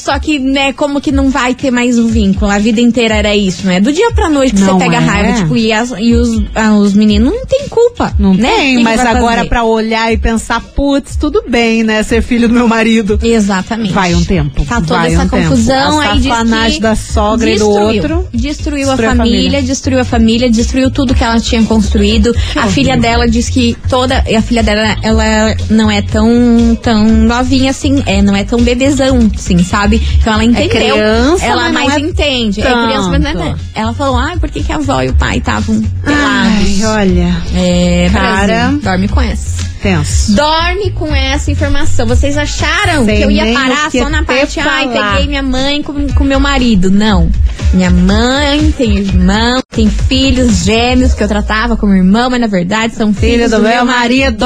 Só 0.00 0.18
que, 0.18 0.38
né, 0.38 0.72
como 0.72 1.00
que 1.00 1.12
não 1.12 1.28
vai 1.28 1.54
ter 1.54 1.70
mais 1.70 1.98
o 1.98 2.06
vínculo? 2.08 2.50
A 2.50 2.58
vida 2.58 2.80
inteira 2.80 3.14
era 3.16 3.36
isso, 3.36 3.66
né? 3.66 3.80
Do 3.80 3.92
dia 3.92 4.10
pra 4.12 4.28
noite 4.30 4.54
que 4.54 4.60
Não 4.60 4.78
você 4.78 4.84
pega 4.84 4.96
é. 4.96 4.98
raiva, 4.98 5.32
tipo, 5.42 5.56
e, 5.56 5.70
as- 5.72 5.92
e 5.98 6.14
os, 6.14 6.42
ah, 6.54 6.72
os 6.74 6.94
meninos 6.94 7.32
não 7.34 7.44
tem 7.46 7.68
culpa. 7.68 8.14
Não 8.18 8.32
né? 8.34 8.48
tem, 8.56 8.76
que 8.78 8.82
mas 8.82 9.00
que 9.00 9.06
agora 9.06 9.36
fazer? 9.38 9.48
pra 9.48 9.64
olhar 9.64 10.10
e 10.12 10.16
pensar, 10.16 10.60
putz, 10.60 11.16
tudo 11.16 11.44
bem, 11.48 11.82
né? 11.84 12.02
Ser 12.02 12.22
filho 12.22 12.48
do 12.48 12.54
meu 12.54 12.66
marido. 12.66 13.18
Exatamente. 13.22 13.92
Vai 13.92 14.14
um 14.14 14.24
tempo. 14.24 14.64
Tá 14.64 14.80
toda 14.80 15.06
essa 15.06 15.24
um 15.24 15.28
tempo. 15.28 15.48
confusão 15.50 16.00
A 16.00 16.10
aí 16.12 16.18
diz 16.18 16.26
safanagem 16.28 16.74
que 16.76 16.80
da 16.80 16.94
sogra 16.96 17.50
e 17.50 17.58
do 17.58 17.64
destruiu. 17.66 17.86
outro. 18.02 18.28
Destruiu 18.32 18.90
a 18.90 18.94
Destruiu 18.94 19.10
a 19.10 19.16
família, 19.16 19.38
família. 19.40 19.62
destruiu 19.62 20.00
a 20.00 20.04
família, 20.04 20.50
destruiu 20.50 20.90
tudo 20.90 21.14
que 21.14 21.22
ela 21.22 21.38
tinha 21.40 21.62
construído. 21.64 22.34
a 22.56 22.66
filha 22.68 22.96
dela 22.96 23.28
diz 23.28 23.48
que 23.48 23.76
toda. 23.88 24.24
A 24.36 24.42
filha 24.42 24.62
dela, 24.62 24.96
ela 25.02 25.54
não 25.68 25.90
é 25.90 26.00
tão, 26.00 26.78
tão 26.82 27.04
novinha 27.06 27.70
assim, 27.70 28.02
é, 28.06 28.22
não 28.22 28.34
é 28.34 28.44
tão 28.44 28.60
bebezão, 28.62 29.18
assim, 29.34 29.58
sabe? 29.62 29.89
Então 29.96 30.32
ela 30.34 30.44
entendeu. 30.44 30.68
criança, 30.94 31.44
ela 31.44 31.70
mais 31.72 31.94
é 31.94 32.00
entende. 32.00 32.60
É 32.60 32.64
criança, 32.64 33.08
mas 33.10 33.20
não 33.22 33.30
é. 33.30 33.34
tanto. 33.34 33.60
Ela 33.74 33.92
falou, 33.94 34.16
ah, 34.18 34.32
por 34.38 34.50
que, 34.50 34.62
que 34.62 34.72
a 34.72 34.76
avó 34.76 35.02
e 35.02 35.08
o 35.08 35.14
pai 35.14 35.38
estavam 35.38 35.82
Ai, 36.06 36.74
pelados? 36.74 36.84
olha, 36.84 37.36
É, 37.54 38.10
Cara. 38.12 38.46
Brasil, 38.46 38.80
dorme 38.82 39.08
com 39.08 39.20
essa. 39.20 39.64
tenso. 39.82 40.32
Dorme 40.34 40.90
com 40.92 41.14
essa 41.14 41.50
informação. 41.50 42.06
Vocês 42.06 42.36
acharam 42.36 43.04
Sei 43.04 43.16
que 43.16 43.22
eu 43.22 43.30
ia 43.30 43.52
parar 43.54 43.90
só 43.90 44.08
na 44.10 44.18
te 44.20 44.24
parte, 44.26 44.60
ai, 44.60 44.88
falar." 44.88 45.10
peguei 45.12 45.26
minha 45.28 45.42
mãe 45.42 45.82
com, 45.82 46.08
com 46.08 46.24
meu 46.24 46.38
marido. 46.40 46.90
Não. 46.90 47.30
Minha 47.72 47.90
mãe 47.90 48.72
tem 48.76 48.98
irmão, 48.98 49.60
tem 49.72 49.88
filhos 49.88 50.64
gêmeos 50.64 51.14
que 51.14 51.22
eu 51.22 51.28
tratava 51.28 51.76
como 51.76 51.94
irmão, 51.94 52.28
mas 52.28 52.40
na 52.40 52.46
verdade 52.48 52.94
são 52.94 53.14
Filho 53.14 53.32
filhos 53.34 53.50
do 53.52 53.60
meu 53.60 53.84
marido. 53.84 54.44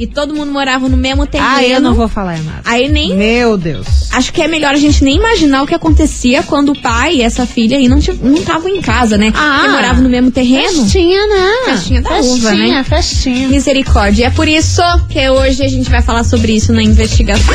E 0.00 0.06
todo 0.06 0.34
mundo 0.34 0.50
morava 0.50 0.88
no 0.88 0.96
mesmo 0.96 1.26
terreno. 1.26 1.50
Ah, 1.50 1.62
eu 1.62 1.78
não 1.78 1.92
vou 1.92 2.08
falar 2.08 2.38
nada. 2.38 2.62
Aí 2.64 2.88
nem. 2.88 3.14
Meu 3.14 3.58
Deus. 3.58 4.10
Acho 4.12 4.32
que 4.32 4.40
é 4.40 4.48
melhor 4.48 4.72
a 4.72 4.78
gente 4.78 5.04
nem 5.04 5.16
imaginar 5.16 5.62
o 5.62 5.66
que 5.66 5.74
acontecia 5.74 6.42
quando 6.42 6.72
o 6.72 6.80
pai 6.80 7.16
e 7.16 7.22
essa 7.22 7.44
filha 7.44 7.76
aí 7.76 7.86
não 7.86 7.98
estavam 7.98 8.70
em 8.70 8.80
casa, 8.80 9.18
né? 9.18 9.30
Ah. 9.34 9.58
Porque 9.58 9.68
moravam 9.72 10.02
no 10.02 10.08
mesmo 10.08 10.30
terreno. 10.30 10.84
Festinha, 10.84 11.20
né? 11.26 11.52
Festinha 11.66 12.00
da 12.00 12.18
uva, 12.18 12.54
né? 12.54 12.82
festinha. 12.82 13.46
Misericórdia. 13.48 14.28
É 14.28 14.30
por 14.30 14.48
isso 14.48 14.80
que 15.10 15.28
hoje 15.28 15.62
a 15.62 15.68
gente 15.68 15.90
vai 15.90 16.00
falar 16.00 16.24
sobre 16.24 16.52
isso 16.52 16.72
na 16.72 16.82
investigação. 16.82 17.54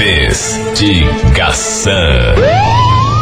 Investigação. 0.00 1.92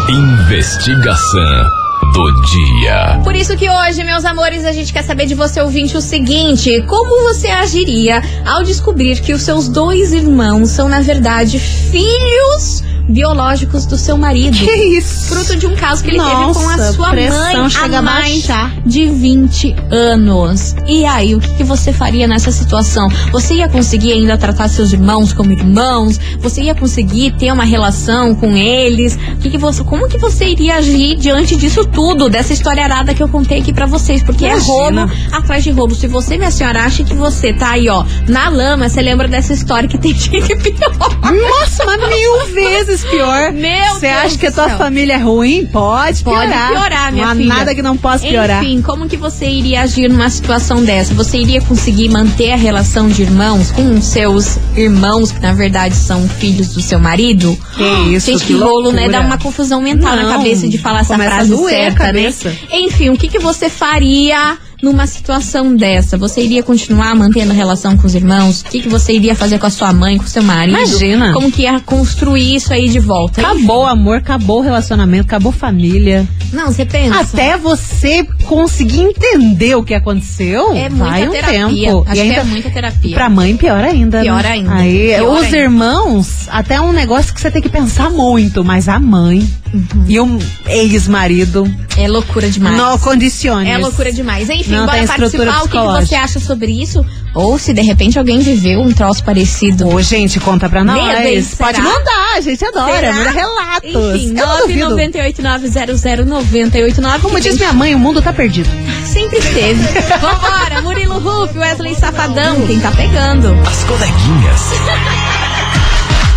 Investigação 0.08 1.83
do 2.12 2.32
dia. 2.42 3.20
Por 3.22 3.34
isso 3.34 3.56
que 3.56 3.68
hoje, 3.68 4.04
meus 4.04 4.24
amores, 4.24 4.64
a 4.64 4.72
gente 4.72 4.92
quer 4.92 5.02
saber 5.02 5.26
de 5.26 5.34
você 5.34 5.60
ouvinte 5.60 5.96
o 5.96 6.00
seguinte: 6.00 6.82
como 6.82 7.22
você 7.24 7.48
agiria 7.48 8.22
ao 8.44 8.62
descobrir 8.62 9.20
que 9.20 9.32
os 9.32 9.42
seus 9.42 9.68
dois 9.68 10.12
irmãos 10.12 10.70
são, 10.70 10.88
na 10.88 11.00
verdade, 11.00 11.58
filhos 11.58 12.82
biológicos 13.08 13.86
do 13.86 13.96
seu 13.96 14.16
marido? 14.16 14.56
Que 14.56 14.72
isso? 14.96 15.28
Fruto 15.34 15.56
de 15.56 15.66
um 15.66 15.74
caso 15.74 16.02
que 16.02 16.10
ele 16.10 16.18
teve 16.18 16.34
com 16.34 16.68
a 16.68 16.76
Nossa, 16.76 16.92
sua 16.92 17.08
mãe 17.10 17.70
chega 17.70 17.98
a 17.98 18.02
mais 18.02 18.46
de 18.84 19.08
20 19.08 19.74
anos. 19.90 20.74
E 20.86 21.04
aí, 21.04 21.34
o 21.34 21.40
que, 21.40 21.54
que 21.54 21.64
você 21.64 21.92
faria 21.92 22.26
nessa 22.26 22.50
situação? 22.50 23.08
Você 23.32 23.54
ia 23.54 23.68
conseguir 23.68 24.12
ainda 24.12 24.36
tratar 24.36 24.68
seus 24.68 24.92
irmãos 24.92 25.32
como 25.32 25.52
irmãos? 25.52 26.18
Você 26.40 26.62
ia 26.62 26.74
conseguir 26.74 27.32
ter 27.32 27.52
uma 27.52 27.64
relação 27.64 28.34
com 28.34 28.56
eles? 28.56 29.16
Que 29.40 29.50
que 29.50 29.58
você, 29.58 29.82
como 29.84 30.08
que 30.08 30.18
você 30.18 30.46
iria 30.46 30.76
agir 30.76 31.16
diante 31.16 31.56
disso 31.56 31.84
tudo, 31.84 32.28
dessa 32.28 32.52
história 32.52 32.82
arada 32.82 33.14
que 33.14 33.22
eu 33.22 33.28
contei 33.28 33.60
aqui 33.60 33.72
pra 33.72 33.86
vocês? 33.86 34.22
Porque 34.22 34.44
é 34.44 34.48
Imagina. 34.48 35.06
roubo 35.06 35.12
atrás 35.32 35.64
de 35.64 35.70
roubo. 35.70 35.94
Se 35.94 36.06
você, 36.06 36.36
minha 36.36 36.50
senhora, 36.50 36.84
acha 36.84 37.04
que 37.04 37.14
você 37.14 37.52
tá 37.52 37.70
aí, 37.72 37.88
ó, 37.88 38.04
na 38.28 38.48
lama, 38.48 38.88
você 38.88 39.00
lembra 39.00 39.28
dessa 39.28 39.52
história 39.52 39.88
que 39.88 39.98
tem 39.98 40.14
gente 40.14 40.56
pior. 40.56 40.94
Nossa, 41.22 41.84
mas 41.84 42.08
mil 42.08 42.46
vezes 42.54 42.93
pior. 43.02 43.52
Meu 43.54 43.94
Você 43.94 44.06
acha 44.06 44.38
que 44.38 44.46
a 44.46 44.52
tua 44.52 44.68
família 44.70 45.14
é 45.14 45.18
ruim? 45.18 45.66
Pode 45.66 46.22
Pode 46.22 46.46
piorar. 46.46 46.68
piorar, 46.70 47.12
minha 47.12 47.24
Não 47.24 47.32
há 47.32 47.36
filha. 47.36 47.48
nada 47.54 47.74
que 47.74 47.82
não 47.82 47.96
possa 47.96 48.26
piorar. 48.26 48.62
Enfim, 48.62 48.82
como 48.82 49.08
que 49.08 49.16
você 49.16 49.46
iria 49.46 49.82
agir 49.82 50.08
numa 50.08 50.28
situação 50.30 50.84
dessa? 50.84 51.14
Você 51.14 51.38
iria 51.38 51.60
conseguir 51.62 52.08
manter 52.10 52.52
a 52.52 52.56
relação 52.56 53.08
de 53.08 53.22
irmãos 53.22 53.70
com 53.70 54.00
seus 54.00 54.58
irmãos, 54.76 55.32
que 55.32 55.40
na 55.40 55.52
verdade 55.52 55.94
são 55.94 56.28
filhos 56.28 56.68
do 56.74 56.80
seu 56.82 56.98
marido? 57.00 57.56
Que 57.76 58.14
isso, 58.14 58.26
Gente, 58.30 58.44
que 58.44 58.54
que 58.54 58.60
rolo, 58.60 58.92
né? 58.92 59.08
Dá 59.08 59.20
uma 59.20 59.38
confusão 59.38 59.80
mental 59.80 60.14
na 60.16 60.22
Não, 60.24 60.30
cabeça 60.36 60.68
de 60.68 60.78
falar 60.78 61.00
essa 61.00 61.16
frase 61.16 61.56
certa, 61.56 61.90
né? 62.04 62.06
cabeça. 62.06 62.56
Enfim, 62.70 63.10
o 63.10 63.16
que, 63.16 63.28
que 63.28 63.38
você 63.38 63.68
faria 63.68 64.58
numa 64.84 65.06
situação 65.06 65.74
dessa? 65.74 66.16
Você 66.18 66.42
iria 66.42 66.62
continuar 66.62 67.14
mantendo 67.16 67.50
a 67.52 67.54
relação 67.54 67.96
com 67.96 68.06
os 68.06 68.14
irmãos? 68.14 68.60
O 68.60 68.64
que, 68.66 68.82
que 68.82 68.88
você 68.88 69.14
iria 69.14 69.34
fazer 69.34 69.58
com 69.58 69.66
a 69.66 69.70
sua 69.70 69.92
mãe, 69.92 70.18
com 70.18 70.24
o 70.24 70.28
seu 70.28 70.42
marido? 70.42 70.76
Imagina. 70.78 71.32
Como 71.32 71.50
que 71.50 71.62
ia 71.62 71.80
construir 71.80 72.54
isso 72.54 72.72
aí 72.72 72.88
de 72.88 72.98
volta? 73.00 73.40
Acabou 73.40 73.82
o 73.82 73.86
amor, 73.86 74.18
acabou 74.18 74.58
o 74.58 74.62
relacionamento, 74.62 75.24
acabou 75.24 75.50
família. 75.52 76.26
Não, 76.52 76.66
você 76.66 76.84
pensa. 76.84 77.18
Até 77.20 77.56
você 77.56 78.24
conseguir 78.44 79.00
entender 79.00 79.74
o 79.74 79.82
que 79.82 79.94
aconteceu, 79.94 80.72
É 80.74 80.88
muita 80.88 81.04
vai 81.04 81.28
um 81.28 81.30
terapia. 81.32 81.58
tempo. 81.88 82.04
Acho 82.06 82.16
e 82.16 82.20
ainda, 82.20 82.34
que 82.34 82.40
é 82.40 82.44
muita 82.44 82.70
terapia. 82.70 83.14
Pra 83.14 83.28
mãe, 83.30 83.56
pior 83.56 83.82
ainda. 83.84 84.20
Pior 84.20 84.42
né? 84.42 84.48
ainda. 84.50 84.74
Aí, 84.74 85.14
Pior 85.16 85.38
os 85.38 85.44
ainda. 85.46 85.56
irmãos, 85.56 86.28
até 86.48 86.74
é 86.74 86.80
um 86.80 86.92
negócio 86.92 87.32
que 87.34 87.40
você 87.40 87.50
tem 87.50 87.62
que 87.62 87.68
pensar 87.68 88.10
muito, 88.10 88.62
mas 88.64 88.88
a 88.88 88.98
mãe 89.00 89.48
Uhum. 89.74 90.04
e 90.06 90.20
o 90.20 90.38
ex-marido 90.66 91.68
É 91.96 92.06
loucura 92.06 92.48
demais. 92.48 92.76
não 92.76 92.96
condicione. 92.98 93.68
É 93.68 93.76
loucura 93.78 94.12
demais. 94.12 94.48
Enfim, 94.48 94.73
Não 94.74 94.86
bora 94.86 94.96
tem 94.98 95.04
estrutura 95.04 95.52
participar. 95.52 95.84
O 95.84 95.98
que, 95.98 96.06
você 96.06 96.14
acha 96.14 96.40
sobre 96.40 96.72
isso? 96.72 97.04
Ou 97.34 97.58
se 97.58 97.72
de 97.72 97.82
repente 97.82 98.18
alguém 98.18 98.38
viveu 98.38 98.80
um 98.80 98.92
troço 98.92 99.22
parecido. 99.24 99.88
Ô, 99.88 100.00
gente, 100.00 100.38
conta 100.40 100.68
pra 100.68 100.84
nós. 100.84 101.02
Medo, 101.02 101.28
hein? 101.28 101.44
Pode 101.58 101.76
Será? 101.76 101.88
mandar, 101.88 102.34
a 102.36 102.40
gente 102.40 102.64
adora. 102.64 102.94
Será? 102.94 103.12
Manda 103.12 103.30
relatos. 103.30 104.14
Enfim, 104.14 104.38
Eu 104.38 104.46
não 104.46 104.58
duvido. 104.60 104.96
998900989. 104.96 107.20
Como 107.20 107.40
diz 107.40 107.56
minha 107.56 107.72
mãe, 107.72 107.94
o 107.94 107.98
mundo 107.98 108.22
tá 108.22 108.32
perdido. 108.32 108.68
Sempre 109.04 109.38
esteve. 109.38 109.80
Vambora, 110.20 110.80
Murilo 110.82 111.18
Ruff, 111.18 111.56
Wesley 111.58 111.94
Safadão, 111.94 112.60
quem 112.66 112.78
tá 112.80 112.90
pegando? 112.92 113.54
As 113.66 113.84
coleguinhas. 113.84 114.60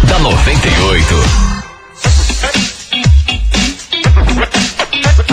da 0.03 0.20
98. 0.20 1.47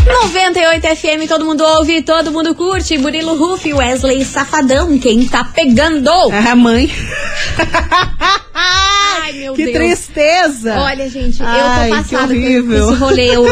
98 0.07 0.97
FM, 0.97 1.29
todo 1.29 1.45
mundo 1.45 1.65
ouve, 1.65 2.03
todo 2.03 2.31
mundo 2.31 2.55
curte. 2.55 2.99
Murilo 2.99 3.37
Ruff, 3.37 3.73
Wesley 3.73 4.25
Safadão, 4.25 4.99
quem 4.99 5.27
tá 5.27 5.45
pegando? 5.45 6.11
É 6.33 6.51
a 6.51 6.57
mãe. 6.57 6.91
Ai, 8.55 9.33
meu 9.33 9.55
que 9.55 9.65
Deus. 9.65 9.77
tristeza. 9.77 10.75
Olha, 10.79 11.09
gente, 11.09 11.43
Ai, 11.43 11.91
eu 11.91 11.97
tô 11.97 12.03
passada 12.03 12.35
com 12.35 12.41
esse 12.41 12.95
rolê. 12.95 13.29
Eu, 13.35 13.45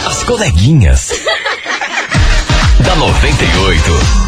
As 0.06 0.22
coleguinhas. 0.24 1.08
da 2.84 2.96
98. 2.96 4.21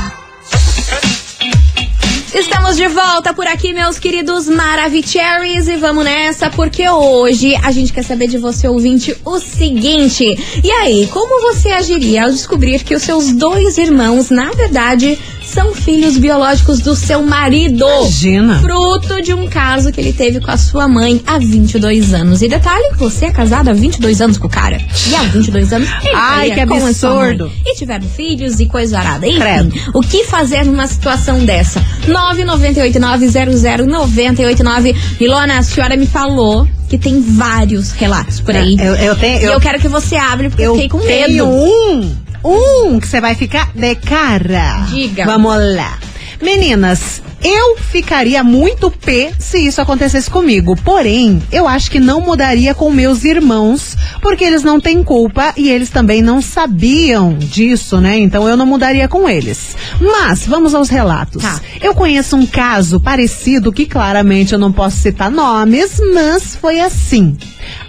Estamos 2.35 2.77
de 2.77 2.89
volta 2.89 3.33
por 3.33 3.47
aqui, 3.47 3.73
meus 3.73 3.97
queridos 3.97 4.49
Maravicheries, 4.49 5.69
e 5.69 5.77
vamos 5.77 6.05
nessa, 6.05 6.51
porque 6.51 6.89
hoje 6.91 7.55
a 7.63 7.71
gente 7.71 7.93
quer 7.93 8.03
saber 8.03 8.27
de 8.27 8.39
você, 8.39 8.67
ouvinte, 8.67 9.17
o 9.25 9.39
seguinte. 9.39 10.37
E 10.61 10.69
aí, 10.69 11.07
como 11.13 11.41
você 11.41 11.71
agiria 11.71 12.25
ao 12.25 12.33
descobrir 12.33 12.83
que 12.83 12.93
os 12.93 13.05
seus 13.05 13.33
dois 13.33 13.79
irmãos, 13.79 14.31
na 14.31 14.51
verdade, 14.51 15.17
são 15.55 15.73
filhos 15.75 16.17
biológicos 16.19 16.81
do 16.81 16.95
seu 16.97 17.23
marido? 17.23 17.85
Imagina. 17.87 18.59
Fruto 18.61 19.23
de 19.23 19.33
um 19.33 19.47
caso 19.47 19.93
que 19.93 20.01
ele 20.01 20.13
teve 20.13 20.41
com 20.41 20.51
a 20.51 20.57
sua 20.57 20.89
mãe 20.89 21.23
há 21.27 21.39
22 21.39 22.13
anos. 22.13 22.43
E 22.43 22.49
detalhe, 22.49 22.91
você 22.97 23.27
é 23.27 23.31
casado 23.31 23.71
há 23.71 23.73
22 23.73 24.21
anos 24.21 24.37
com 24.37 24.49
o 24.49 24.51
cara. 24.51 24.81
E 25.09 25.15
há 25.15 25.23
22 25.23 25.73
anos 25.73 25.89
ele 26.03 26.13
Ai, 26.15 26.51
que 26.51 26.59
absurdo. 26.61 27.51
E 27.65 27.77
tiveram 27.77 28.05
filhos 28.09 28.59
e 28.59 28.67
coisa 28.67 28.99
arada. 28.99 29.27
Enfim, 29.29 29.39
Credo. 29.39 29.73
o 29.95 30.01
que 30.01 30.25
fazer 30.25 30.65
numa 30.65 30.89
situação 30.89 31.45
dessa? 31.45 31.81
998900989. 32.09 34.97
Ilona, 35.21 35.59
a 35.59 35.63
senhora 35.63 35.97
me 35.97 36.07
falou 36.07 36.67
que 36.89 36.99
tem 36.99 37.21
vários 37.21 37.93
relatos 37.93 38.41
por 38.41 38.57
aí. 38.57 38.77
Eu, 38.79 38.95
eu 38.97 39.15
tenho. 39.17 39.41
E 39.41 39.45
Eu, 39.45 39.53
eu 39.53 39.61
quero 39.61 39.79
que 39.79 39.87
você 39.89 40.17
abra, 40.17 40.49
porque 40.51 40.63
eu, 40.63 40.71
eu 40.71 40.75
fiquei 40.75 40.89
com 40.89 40.99
tenho 41.01 41.29
medo. 41.29 41.47
um. 41.47 42.24
Um 42.45 43.01
que 43.01 43.09
você 43.09 43.21
vai 43.21 43.35
ficar 43.35 43.71
de 43.75 43.95
cara. 43.95 44.87
Diga. 44.91 45.25
Vamos 45.25 45.57
lá. 45.75 45.99
Meninas, 46.43 47.23
eu 47.43 47.77
ficaria 47.79 48.45
muito 48.45 48.91
pé 48.91 49.33
se 49.39 49.59
isso 49.59 49.81
acontecesse 49.81 50.31
comigo. 50.31 50.77
Porém, 50.85 51.43
eu 51.51 51.67
acho 51.67 51.91
que 51.91 52.01
não 52.01 52.21
mudaria 52.21 52.75
com 52.75 52.91
meus 52.91 53.25
irmãos, 53.25 53.97
porque 54.21 54.45
eles 54.45 54.63
não 54.63 54.81
têm 54.81 55.03
culpa 55.03 55.55
e 55.57 55.71
eles 55.71 55.91
também 55.91 56.21
não 56.21 56.43
sabiam 56.43 57.35
disso, 57.39 58.01
né? 58.01 58.19
Então 58.19 58.49
eu 58.49 58.57
não 58.57 58.67
mudaria 58.67 59.09
com 59.09 59.29
eles. 59.29 59.77
Mas, 60.01 60.47
vamos 60.47 60.75
aos 60.75 60.89
relatos. 60.89 61.43
Tá. 61.43 61.61
Eu 61.81 61.95
conheço 61.95 62.37
um 62.37 62.47
caso 62.47 63.01
parecido 63.01 63.73
que 63.73 63.87
claramente 63.87 64.53
eu 64.53 64.59
não 64.59 64.73
posso 64.73 64.97
citar 64.97 65.31
nomes, 65.31 65.99
mas 66.15 66.57
foi 66.57 66.81
assim. 66.81 67.37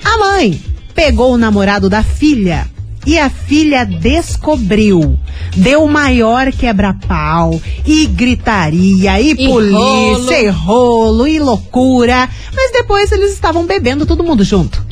A 0.04 0.18
mãe 0.18 0.62
pegou 0.94 1.34
o 1.34 1.38
namorado 1.38 1.90
da 1.90 2.04
filha 2.04 2.68
e 3.06 3.20
a 3.20 3.30
filha 3.30 3.86
descobriu. 3.86 5.18
Deu 5.56 5.88
maior 5.88 6.52
quebra-pau 6.52 7.62
e 7.86 8.06
gritaria 8.08 9.20
e, 9.22 9.32
E 9.32 9.36
polícia 9.48 9.78
rolo. 9.78 10.44
e 10.44 10.48
rolo 10.50 11.28
e 11.28 11.40
loucura. 11.40 12.30
Mas 12.54 12.72
depois 12.72 13.12
eles 13.12 13.34
estavam 13.34 13.66
bebendo 13.66 14.06
todo 14.06 14.24
mundo 14.24 14.44
junto. 14.44 14.84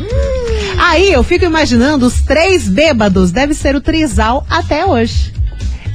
Aí 0.78 1.12
eu 1.12 1.24
fico 1.24 1.46
imaginando 1.46 2.06
os 2.06 2.22
três 2.22 2.68
bêbados, 2.68 3.32
deve 3.32 3.54
ser 3.54 3.76
o 3.76 3.82
trisal 3.82 4.46
até 4.50 4.86
hoje. 4.86 5.34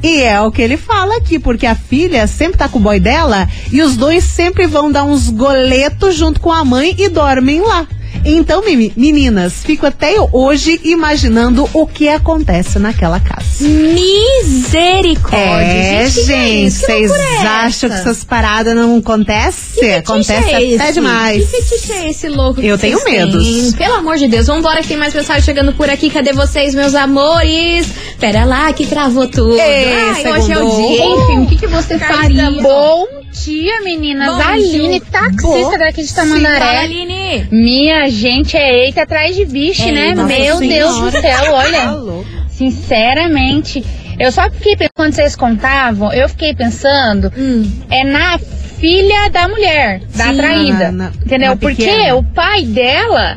E 0.03 0.23
é 0.23 0.41
o 0.41 0.51
que 0.53 0.63
ele 0.63 0.77
fala 0.77 1.17
aqui, 1.17 1.39
porque 1.41 1.67
a 1.67 1.75
filha 1.75 2.27
sempre 2.29 2.57
tá 2.57 2.69
com 2.69 2.79
o 2.79 2.83
boy 2.83 3.01
dela 3.01 3.49
e 3.73 3.83
os 3.83 3.97
dois 3.97 4.23
sempre 4.23 4.67
vão 4.67 4.93
dar 4.93 5.05
uns 5.05 5.29
goletos 5.29 6.15
junto 6.15 6.41
com 6.41 6.53
a 6.53 6.65
mãe 6.65 6.95
e 6.97 7.09
dormem 7.09 7.61
lá. 7.61 7.87
Então, 8.25 8.63
meninas, 8.65 9.63
fico 9.65 9.87
até 9.87 10.15
hoje 10.33 10.81
imaginando 10.85 11.69
o 11.73 11.87
que 11.87 12.09
acontece 12.09 12.79
naquela 12.79 13.21
casa. 13.21 13.65
Misericórdia. 13.65 15.37
É, 15.37 16.07
gente, 16.07 16.21
é 16.21 16.25
gente, 16.25 16.71
vocês 16.71 17.11
é 17.11 17.47
acham 17.47 17.89
que 17.89 17.95
essa? 17.97 18.11
essas 18.11 18.25
paradas 18.25 18.75
não 18.75 18.99
acontecem? 18.99 19.95
Acontece 19.95 20.51
é 20.51 20.75
até 20.75 20.93
demais. 20.93 21.49
Que 21.49 21.63
fetiche 21.63 21.93
é 21.93 22.11
esse 22.11 22.29
louco? 22.29 22.61
Eu 22.61 22.77
que 22.77 22.83
tenho 22.83 23.01
têm? 23.01 23.73
Pelo 23.73 23.95
amor 23.95 24.17
de 24.17 24.29
Deus, 24.29 24.47
vambora 24.47 24.83
que 24.83 24.89
tem 24.89 24.97
mais 24.97 25.15
mensagem 25.15 25.43
chegando 25.43 25.73
por 25.73 25.89
aqui. 25.89 26.11
Cadê 26.11 26.33
vocês, 26.33 26.75
meus 26.75 26.95
amores? 26.95 27.89
Pera 28.19 28.45
lá 28.45 28.73
que 28.73 28.87
travou 28.87 29.29
tudo. 29.29 29.59
Ei, 29.59 29.93
Ai, 29.93 30.33
hoje 30.33 30.53
é 30.53 30.59
o 30.59 30.71
dia. 30.71 31.05
Enfim, 31.07 31.39
o 31.41 31.47
que, 31.47 31.57
que 31.57 31.67
você 31.67 31.99
Caramba. 31.99 32.23
faria? 32.23 32.51
Bom 32.63 33.18
dia, 33.33 33.81
meninas. 33.83 34.35
Bom 34.35 34.43
Aline, 34.43 35.01
dia. 35.01 35.11
taxista 35.11 35.79
daqui 35.79 36.03
de 36.03 36.15
Tamandaré. 36.15 36.79
Aline. 36.79 37.49
Minha 37.51 38.09
gente 38.11 38.57
é 38.57 38.85
eita 38.87 39.03
atrás 39.03 39.35
de 39.37 39.45
bicho, 39.45 39.83
É, 39.83 39.93
né? 39.93 40.15
Meu 40.15 40.59
Deus 40.59 41.01
do 41.01 41.11
senhora. 41.11 41.21
céu, 41.21 41.53
olha. 41.55 41.83
Alô. 41.89 42.25
Sinceramente, 42.51 43.85
eu 44.19 44.33
só 44.33 44.51
fiquei 44.51 44.75
pensando, 44.77 44.93
quando 44.95 45.13
vocês 45.15 45.37
contavam, 45.37 46.13
eu 46.13 46.29
fiquei 46.29 46.55
pensando, 46.55 47.33
Hum. 47.37 47.71
é 47.91 48.03
na 48.05 48.39
filha 48.39 49.29
da 49.31 49.47
mulher, 49.49 50.01
da 50.17 50.27
Sim. 50.31 50.37
traída. 50.37 50.85
Na- 50.91 50.93
na- 50.93 51.13
entendeu? 51.25 51.51
na 51.51 51.57
Porque 51.57 51.85
pequena. 51.85 52.17
o 52.17 52.23
pai 52.25 52.63
dela 52.65 53.37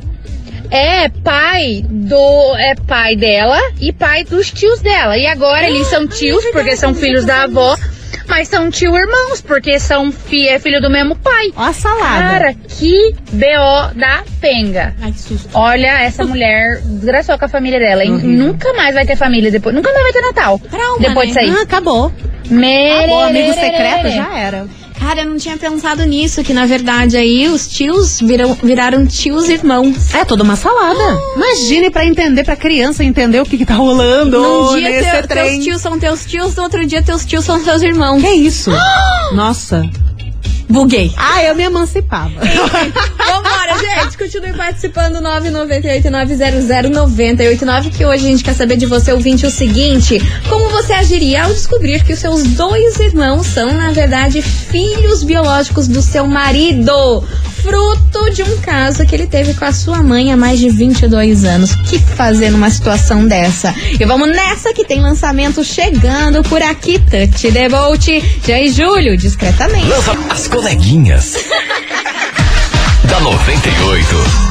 é 0.72 1.10
pai 1.10 1.84
do. 1.88 2.56
É 2.58 2.76
pai 2.88 3.16
dela 3.16 3.60
e 3.80 3.92
pai 3.92 4.24
dos 4.24 4.50
tios 4.52 4.80
dela. 4.82 5.18
E 5.18 5.28
agora 5.28 5.68
eles 5.70 5.88
são 5.88 6.08
tios, 6.08 6.44
porque 6.52 6.76
são 6.78 6.94
filhos 6.96 7.26
da 7.26 7.44
avó, 7.44 7.76
mas 8.32 8.48
são 8.48 8.72
tio 8.72 8.96
irmãos, 8.96 9.42
porque 9.42 9.78
são 9.78 10.10
fi, 10.10 10.48
é 10.48 10.58
filho 10.58 10.80
do 10.82 10.90
mesmo 10.90 11.18
pai. 11.18 11.52
Ó 11.58 11.64
a 11.64 11.74
salada. 11.74 12.30
Cara, 12.30 12.54
que 12.70 13.14
BO 13.34 13.94
da 14.00 14.24
penga. 14.40 14.96
Ai, 15.02 15.12
que 15.12 15.20
susto. 15.20 15.50
Olha, 15.54 16.02
essa 16.02 16.24
mulher 16.26 16.80
desgraçou 16.82 17.38
com 17.38 17.44
a 17.44 17.50
família 17.50 17.78
dela. 17.78 18.06
hein? 18.06 18.14
Horrível. 18.14 18.30
Nunca 18.48 18.74
mais 18.74 18.96
vai 18.96 19.06
ter 19.06 19.18
família 19.18 19.52
depois. 19.52 19.76
Nunca 19.76 19.92
mais 19.92 20.02
vai 20.04 20.14
ter 20.14 20.22
Natal. 20.22 20.58
Trauma, 20.60 21.00
depois 21.00 21.36
né? 21.36 21.42
disso 21.42 21.54
aí. 21.54 21.60
Ah, 21.60 21.64
acabou. 21.64 22.10
Mererê. 22.50 23.00
Acabou, 23.00 23.24
amigo 23.26 23.54
secreto 23.54 24.10
já 24.12 24.38
era. 24.40 24.66
Cara, 25.02 25.22
eu 25.22 25.26
não 25.26 25.36
tinha 25.38 25.58
pensado 25.58 26.04
nisso, 26.06 26.44
que 26.44 26.54
na 26.54 26.66
verdade 26.68 27.18
aí 27.18 27.50
os 27.50 27.68
tios 27.68 28.20
viram, 28.22 28.54
viraram 28.62 29.06
tios 29.06 29.50
irmãos. 29.50 30.14
É 30.14 30.24
toda 30.24 30.44
uma 30.44 30.56
salada. 30.56 31.20
Imagine 31.36 31.90
pra 31.90 32.06
entender, 32.06 32.44
pra 32.44 32.56
criança 32.56 33.04
entender 33.04 33.42
o 33.42 33.46
que, 33.46 33.58
que 33.58 33.66
tá 33.66 33.74
rolando 33.74 34.40
Num 34.40 34.76
dia 34.78 34.90
nesse 34.90 35.12
teu- 35.12 35.28
trem. 35.28 35.54
teus 35.54 35.64
tios 35.66 35.82
são 35.82 36.00
teus 36.00 36.24
tios, 36.26 36.56
no 36.56 36.64
outro 36.64 36.86
dia 36.86 37.02
teus 37.02 37.26
tios 37.26 37.44
são 37.44 37.60
seus 37.64 37.82
irmãos. 37.82 38.22
Que 38.22 38.30
isso? 38.30 38.70
Nossa. 39.34 39.90
Buguei. 40.70 41.12
Ah, 41.18 41.44
eu 41.44 41.56
me 41.56 41.64
emancipava. 41.64 42.40
Vambora, 42.40 43.78
gente. 43.78 44.18
Continue 44.18 44.54
participando. 44.54 45.22
998-900-989. 45.22 47.92
Que 47.92 48.06
hoje 48.06 48.26
a 48.26 48.30
gente 48.30 48.44
quer 48.44 48.54
saber 48.54 48.78
de 48.78 48.86
você, 48.86 49.12
ouvinte, 49.12 49.46
o 49.46 49.52
seguinte: 49.52 50.22
Como 50.50 50.70
você 50.70 50.94
agiria 50.94 51.44
ao 51.44 51.54
descobrir 51.54 52.04
que 52.04 52.14
os 52.14 52.20
seus 52.20 52.44
dois 52.44 53.00
irmãos 53.00 53.48
são, 53.48 53.74
na 53.74 53.92
verdade, 53.92 54.42
filhos 54.42 55.24
biológicos 55.24 55.88
do 55.88 56.02
seu 56.02 56.28
marido? 56.28 57.24
Fruto 57.62 58.30
de 58.32 58.44
um 58.44 58.58
caso 58.58 59.06
que 59.06 59.16
ele 59.16 59.28
teve 59.28 59.54
com 59.54 59.66
a 59.66 59.72
sua 59.72 60.02
mãe 60.02 60.32
há 60.32 60.38
mais 60.38 60.60
de 60.60 60.70
22 60.70 61.46
anos. 61.46 61.72
O 61.72 61.84
que 61.84 62.00
fazer 62.00 62.50
numa 62.50 62.70
situação 62.70 63.26
dessa? 63.26 63.74
E 64.00 64.06
vamos 64.06 64.28
nessa 64.30 64.74
que 64.74 64.84
tem 64.84 65.02
lançamento 65.02 65.64
chegando 65.64 66.44
por 66.44 66.62
aqui. 66.62 67.00
Touch 67.00 67.52
the 67.52 67.70
Bolt, 67.70 68.08
já 68.46 68.58
em 68.58 68.70
julho, 68.70 69.16
discretamente. 69.16 69.88
Lança 69.88 70.12
as 70.30 70.48
coleguinhas. 70.48 71.36
da 73.10 73.20
98. 73.20 74.51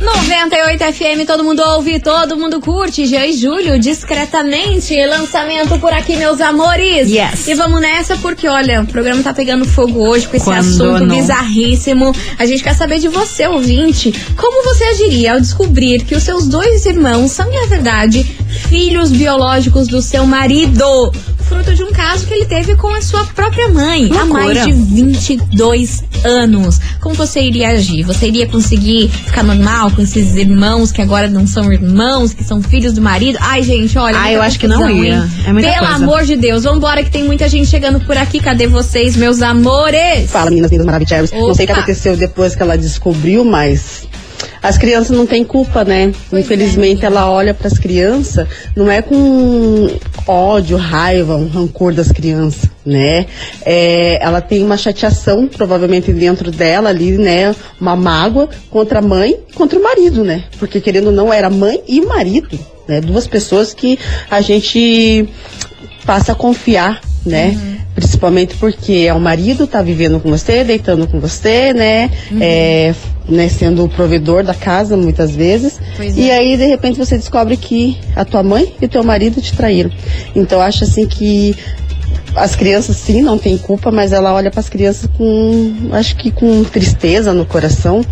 98 0.00 0.82
FM, 0.94 1.26
todo 1.26 1.44
mundo 1.44 1.62
ouve, 1.62 2.00
todo 2.00 2.36
mundo 2.36 2.58
curte. 2.60 3.04
Jean 3.06 3.26
e 3.26 3.32
Júlio, 3.34 3.78
discretamente. 3.78 4.94
Lançamento 5.06 5.78
por 5.78 5.92
aqui, 5.92 6.16
meus 6.16 6.40
amores. 6.40 7.10
Yes. 7.10 7.46
E 7.46 7.54
vamos 7.54 7.80
nessa 7.82 8.16
porque, 8.16 8.48
olha, 8.48 8.80
o 8.80 8.86
programa 8.86 9.22
tá 9.22 9.34
pegando 9.34 9.66
fogo 9.66 10.00
hoje 10.00 10.26
com 10.26 10.36
esse 10.36 10.46
Quando 10.46 10.58
assunto 10.58 11.06
não? 11.06 11.16
bizarríssimo. 11.16 12.12
A 12.38 12.46
gente 12.46 12.62
quer 12.62 12.74
saber 12.74 12.98
de 12.98 13.08
você, 13.08 13.46
ouvinte. 13.46 14.12
Como 14.36 14.64
você 14.64 14.84
agiria 14.84 15.34
ao 15.34 15.40
descobrir 15.40 16.02
que 16.04 16.14
os 16.14 16.22
seus 16.22 16.48
dois 16.48 16.86
irmãos 16.86 17.32
são, 17.32 17.50
na 17.50 17.66
verdade, 17.66 18.24
filhos 18.68 19.10
biológicos 19.10 19.86
do 19.86 20.00
seu 20.00 20.26
marido? 20.26 21.12
Fruto 21.50 21.74
de 21.74 21.82
um 21.82 21.90
caso 21.90 22.26
que 22.28 22.32
ele 22.32 22.44
teve 22.44 22.76
com 22.76 22.94
a 22.94 23.02
sua 23.02 23.24
própria 23.24 23.68
mãe 23.70 24.08
há 24.12 24.22
Loucura. 24.22 24.44
mais 24.44 24.64
de 24.64 24.72
22 24.72 26.04
anos. 26.22 26.78
Como 27.00 27.12
você 27.12 27.40
iria 27.40 27.70
agir? 27.70 28.04
Você 28.04 28.28
iria 28.28 28.46
conseguir 28.46 29.08
ficar 29.08 29.42
normal 29.42 29.90
com 29.90 30.00
esses 30.00 30.36
irmãos 30.36 30.92
que 30.92 31.02
agora 31.02 31.28
não 31.28 31.48
são 31.48 31.72
irmãos, 31.72 32.32
que 32.32 32.44
são 32.44 32.62
filhos 32.62 32.92
do 32.92 33.02
marido? 33.02 33.36
Ai, 33.40 33.64
gente, 33.64 33.98
olha. 33.98 34.16
Ah, 34.16 34.20
muita 34.20 34.34
eu 34.34 34.42
acho 34.42 34.60
que 34.60 34.68
não 34.68 34.88
ia. 34.88 35.28
É 35.44 35.52
muita 35.52 35.72
Pelo 35.72 35.86
coisa. 35.86 35.94
amor 36.04 36.22
de 36.22 36.36
Deus, 36.36 36.62
vambora 36.62 37.02
que 37.02 37.10
tem 37.10 37.24
muita 37.24 37.48
gente 37.48 37.66
chegando 37.68 37.98
por 38.00 38.16
aqui. 38.16 38.38
Cadê 38.38 38.68
vocês, 38.68 39.16
meus 39.16 39.42
amores? 39.42 40.30
Fala, 40.30 40.50
meninas 40.50 40.70
lindas 40.70 40.86
maravilhosas. 40.86 41.32
Não 41.32 41.52
sei 41.52 41.64
o 41.64 41.66
que 41.66 41.72
aconteceu 41.72 42.16
depois 42.16 42.54
que 42.54 42.62
ela 42.62 42.78
descobriu, 42.78 43.44
mas 43.44 44.02
as 44.62 44.76
crianças 44.76 45.16
não 45.16 45.26
têm 45.26 45.44
culpa, 45.44 45.84
né? 45.84 46.12
Pois 46.28 46.44
Infelizmente, 46.44 47.02
é. 47.02 47.06
ela 47.06 47.30
olha 47.30 47.54
para 47.54 47.66
as 47.66 47.78
crianças, 47.78 48.46
não 48.76 48.90
é 48.90 49.00
com 49.02 49.88
ódio, 50.26 50.76
raiva, 50.76 51.36
um 51.36 51.48
rancor 51.48 51.92
das 51.92 52.12
crianças, 52.12 52.68
né? 52.84 53.26
É, 53.64 54.18
ela 54.22 54.40
tem 54.40 54.62
uma 54.62 54.76
chateação, 54.76 55.48
provavelmente 55.48 56.12
dentro 56.12 56.50
dela 56.50 56.90
ali, 56.90 57.16
né? 57.16 57.54
Uma 57.80 57.96
mágoa 57.96 58.48
contra 58.70 58.98
a 58.98 59.02
mãe, 59.02 59.36
contra 59.54 59.78
o 59.78 59.82
marido, 59.82 60.24
né? 60.24 60.44
Porque 60.58 60.80
querendo 60.80 61.06
ou 61.06 61.12
não, 61.12 61.32
era 61.32 61.48
mãe 61.48 61.82
e 61.88 62.00
o 62.00 62.08
marido, 62.08 62.58
né? 62.86 63.00
Duas 63.00 63.26
pessoas 63.26 63.72
que 63.72 63.98
a 64.30 64.40
gente 64.40 65.28
passa 66.04 66.32
a 66.32 66.34
confiar, 66.34 67.00
né? 67.24 67.48
Uhum. 67.48 67.76
Principalmente 67.94 68.54
porque 68.56 69.04
é 69.08 69.14
o 69.14 69.20
marido, 69.20 69.66
tá 69.66 69.82
vivendo 69.82 70.20
com 70.20 70.30
você, 70.30 70.64
deitando 70.64 71.06
com 71.06 71.18
você, 71.18 71.72
né? 71.72 72.10
Uhum. 72.30 72.38
É, 72.40 72.94
né, 73.30 73.48
sendo 73.48 73.84
o 73.84 73.88
provedor 73.88 74.42
da 74.42 74.54
casa 74.54 74.96
muitas 74.96 75.34
vezes. 75.34 75.80
Pois 75.96 76.16
e 76.16 76.30
é. 76.30 76.38
aí, 76.38 76.56
de 76.56 76.66
repente, 76.66 76.98
você 76.98 77.16
descobre 77.16 77.56
que 77.56 77.98
a 78.16 78.24
tua 78.24 78.42
mãe 78.42 78.74
e 78.80 78.86
o 78.86 78.88
teu 78.88 79.02
marido 79.04 79.40
te 79.40 79.54
traíram. 79.56 79.90
Então, 80.34 80.60
acho 80.60 80.84
assim 80.84 81.06
que 81.06 81.54
as 82.34 82.54
crianças 82.54 82.96
sim 82.96 83.22
não 83.22 83.38
têm 83.38 83.56
culpa, 83.56 83.90
mas 83.90 84.12
ela 84.12 84.32
olha 84.32 84.50
para 84.50 84.60
as 84.60 84.68
crianças 84.68 85.08
com, 85.16 85.90
acho 85.92 86.16
que 86.16 86.30
com 86.30 86.62
tristeza 86.64 87.32
no 87.32 87.44
coração, 87.44 88.04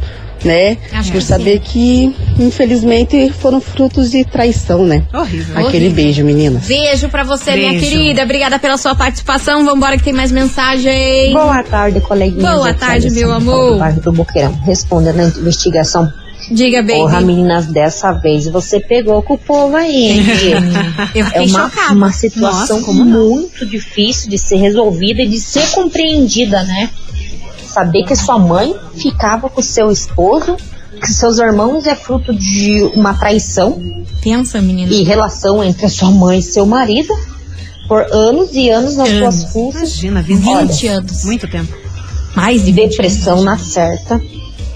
né? 0.44 0.76
Acho 0.92 1.10
Por 1.12 1.18
que 1.20 1.24
saber 1.24 1.60
que, 1.60 2.14
infelizmente, 2.38 3.30
foram 3.30 3.60
frutos 3.60 4.10
de 4.10 4.24
traição, 4.24 4.84
né? 4.84 5.02
Horrível. 5.12 5.54
Aquele 5.58 5.86
Horrível. 5.86 5.92
beijo, 5.92 6.24
meninas. 6.24 6.66
Beijo 6.66 7.08
pra 7.08 7.24
você, 7.24 7.54
minha 7.56 7.70
Beijo. 7.72 7.86
querida. 7.86 8.22
Obrigada 8.22 8.58
pela 8.58 8.76
sua 8.76 8.94
participação. 8.94 9.64
Vambora 9.64 9.96
que 9.96 10.04
tem 10.04 10.12
mais 10.12 10.30
mensagem. 10.32 11.32
Boa 11.32 11.62
tarde, 11.62 12.00
coleguinha. 12.00 12.50
Boa 12.50 12.74
tarde, 12.74 13.10
meu 13.10 13.32
amor. 13.32 13.72
Do 13.74 13.78
bairro 13.78 14.00
do 14.00 14.12
Boqueirão. 14.12 14.52
Respondendo 14.64 15.20
a 15.20 15.24
investigação. 15.24 16.10
Diga, 16.50 16.80
baby. 16.80 16.94
Porra, 17.00 17.20
meninas, 17.20 17.66
dessa 17.66 18.12
vez 18.12 18.46
você 18.48 18.80
pegou 18.80 19.20
com 19.22 19.34
o 19.34 19.38
povo 19.38 19.76
aí? 19.76 20.18
Eu 21.14 21.24
É 21.24 21.28
fiquei 21.28 21.46
uma, 21.48 21.68
chocada. 21.68 21.92
uma 21.94 22.12
situação 22.12 22.80
Nossa, 22.80 22.92
não? 22.94 23.04
muito 23.04 23.66
difícil 23.66 24.30
de 24.30 24.38
ser 24.38 24.56
resolvida 24.56 25.20
e 25.22 25.26
de 25.28 25.38
ser 25.40 25.68
compreendida, 25.72 26.62
né? 26.62 26.88
Saber 27.78 28.02
que 28.04 28.16
sua 28.16 28.38
mãe 28.40 28.74
ficava 28.96 29.48
com 29.48 29.62
seu 29.62 29.88
esposo, 29.90 30.56
que 31.00 31.06
seus 31.12 31.38
irmãos 31.38 31.86
é 31.86 31.94
fruto 31.94 32.34
de 32.34 32.82
uma 32.96 33.14
traição 33.14 33.80
Pensa, 34.20 34.60
menina. 34.60 34.92
e 34.92 35.04
relação 35.04 35.62
entre 35.62 35.86
a 35.86 35.88
sua 35.88 36.10
mãe 36.10 36.40
e 36.40 36.42
seu 36.42 36.66
marido 36.66 37.14
por 37.86 38.02
anos 38.12 38.50
e 38.54 38.68
anos 38.68 38.96
nas 38.96 39.08
Anos. 39.08 39.34
suas 39.36 39.52
custas. 39.52 40.02
Imagina, 40.02 40.22
20 40.22 40.42
20 40.66 40.86
anos. 40.88 41.24
Muito 41.24 41.48
tempo. 41.48 41.72
Mais 42.34 42.64
de 42.64 42.72
20 42.72 42.90
Depressão 42.90 43.34
anos. 43.34 43.44
na 43.44 43.58
certa. 43.58 44.20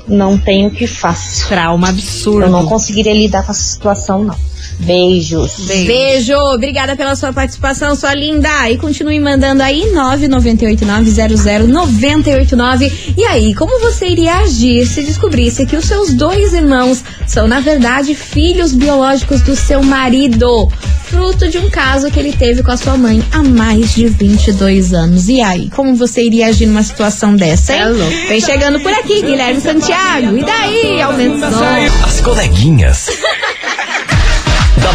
Não 0.07 0.39
tenho 0.39 0.69
o 0.69 0.71
que 0.71 0.87
faço. 0.87 1.49
Trauma 1.49 1.89
absurdo. 1.89 2.43
Eu 2.47 2.51
não 2.51 2.67
conseguiria 2.67 3.13
lidar 3.15 3.45
com 3.45 3.51
essa 3.51 3.63
situação, 3.63 4.23
não. 4.25 4.37
Beijos. 4.79 5.67
Beijo, 5.67 6.35
obrigada 6.35 6.97
pela 6.97 7.15
sua 7.15 7.33
participação, 7.33 7.95
sua 7.95 8.15
linda. 8.15 8.71
E 8.71 8.77
continue 8.77 9.21
mandando 9.21 9.63
aí 9.63 9.85
998900989. 9.93 12.93
E 13.17 13.25
aí, 13.25 13.55
como 13.55 13.79
você 13.81 14.09
iria 14.09 14.39
agir 14.39 14.87
se 14.87 15.03
descobrisse 15.03 15.67
que 15.67 15.77
os 15.77 15.85
seus 15.85 16.15
dois 16.15 16.53
irmãos 16.53 17.05
são, 17.27 17.47
na 17.47 17.61
verdade, 17.61 18.15
filhos 18.15 18.73
biológicos 18.73 19.43
do 19.43 19.55
seu 19.55 19.83
marido? 19.83 20.69
Fruto 21.05 21.49
de 21.49 21.59
um 21.59 21.69
caso 21.69 22.11
que 22.11 22.19
ele 22.19 22.33
teve 22.33 22.63
com 22.63 22.71
a 22.71 22.77
sua 22.77 22.97
mãe 22.97 23.23
há 23.33 23.43
mais 23.43 23.95
de 23.95 24.09
22 24.09 24.95
anos. 24.95 25.29
E 25.29 25.43
aí, 25.43 25.69
como 25.71 25.95
você 25.95 26.25
iria 26.25 26.47
agir 26.47 26.67
numa 26.67 26.83
situação 26.83 27.37
dessa, 27.37 27.75
hein? 27.75 27.83
É 27.83 27.89
louco. 27.89 28.29
Vem 28.29 28.41
chegando 28.41 28.81
por 28.81 28.93
aqui, 28.93 29.21
Guilherme 29.21 29.61
Santiago. 29.61 30.37
E 30.37 30.45
daí, 30.45 31.03
aumenta 31.03 31.49
o 31.49 31.53
som. 31.53 32.05
As 32.05 32.21
coleguinhas. 32.21 33.09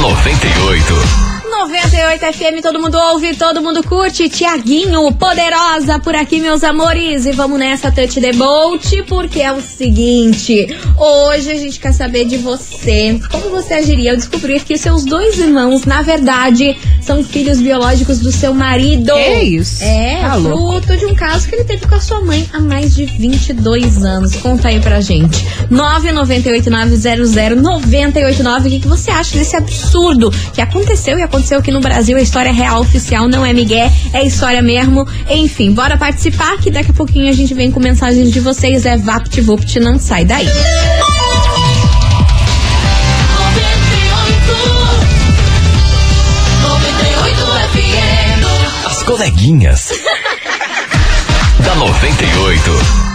da 0.01 0.15
98. 0.15 1.26
98 1.49 2.33
FM, 2.33 2.62
todo 2.62 2.79
mundo 2.79 2.97
ouve, 2.97 3.36
todo 3.36 3.62
mundo 3.62 3.83
curte. 3.83 4.29
Tiaguinho, 4.29 5.12
poderosa 5.13 5.99
por 5.99 6.15
aqui, 6.15 6.39
meus 6.39 6.63
amores. 6.63 7.25
E 7.25 7.31
vamos 7.31 7.60
nessa 7.60 7.91
Touch 7.91 8.19
the 8.19 8.33
Bolt, 8.33 8.86
porque 9.07 9.41
é 9.41 9.51
o 9.51 9.62
seguinte: 9.62 10.67
hoje 10.97 11.51
a 11.51 11.55
gente 11.55 11.79
quer 11.79 11.93
saber 11.93 12.25
de 12.25 12.38
você. 12.38 13.19
Como 13.31 13.49
você 13.49 13.75
agiria 13.75 14.12
ao 14.12 14.17
descobrir 14.17 14.63
que 14.63 14.77
seus 14.77 15.03
dois 15.05 15.38
irmãos, 15.39 15.86
na 15.86 16.01
verdade, 16.01 16.77
são 17.01 17.23
filhos 17.23 17.60
biológicos 17.60 18.19
do 18.19 18.31
seu 18.31 18.53
marido? 18.53 19.13
Que 19.13 19.43
isso? 19.43 19.83
É, 19.83 20.19
Tá 20.21 20.36
louco. 20.36 20.81
fruto 20.81 20.97
de 20.97 21.05
um 21.05 21.15
caso 21.15 21.47
que 21.47 21.55
ele 21.55 21.63
teve 21.63 21.88
com 21.88 21.95
a 21.95 22.01
sua 22.01 22.21
mãe 22.21 22.47
há 22.53 22.60
mais 22.60 22.95
de 22.95 23.05
22 23.05 24.03
anos. 24.03 24.36
Conta 24.36 24.67
aí 24.67 24.79
pra 24.79 24.99
gente. 25.01 25.45
998900989. 25.71 28.60
O 28.60 28.63
que, 28.69 28.79
que 28.81 28.88
você 28.88 29.10
acha 29.12 29.38
desse 29.38 29.55
absurdo 29.55 30.31
que 30.53 30.62
aconteceu 30.62 31.17
e 31.17 31.21
aconteceu 31.21 31.37
aqui 31.58 31.71
no 31.71 31.80
Brasil? 31.80 32.17
A 32.17 32.21
história 32.21 32.52
real 32.52 32.82
oficial 32.82 33.28
não 33.28 33.45
é 33.45 33.54
migué, 33.54 33.91
é 34.13 34.26
história 34.26 34.62
mesmo. 34.62 35.08
Enfim, 35.30 35.71
bora 35.71 35.97
participar 35.97 36.58
que 36.58 36.71
daqui 36.71 36.91
a 36.91 36.93
pouquinho 36.93 37.30
a 37.30 37.34
gente 37.34 37.54
vem 37.54 37.71
com 37.71 37.80
mensagens 37.80 38.32
de 38.32 38.39
vocês. 38.39 38.86
É 38.86 38.97
VaptVupt, 38.97 39.80
não 39.80 40.00
sai 40.00 40.26
daí. 40.26 40.47
As 48.86 49.04
coleguinhas. 49.04 49.91
da 51.63 51.76
98. 51.76 53.06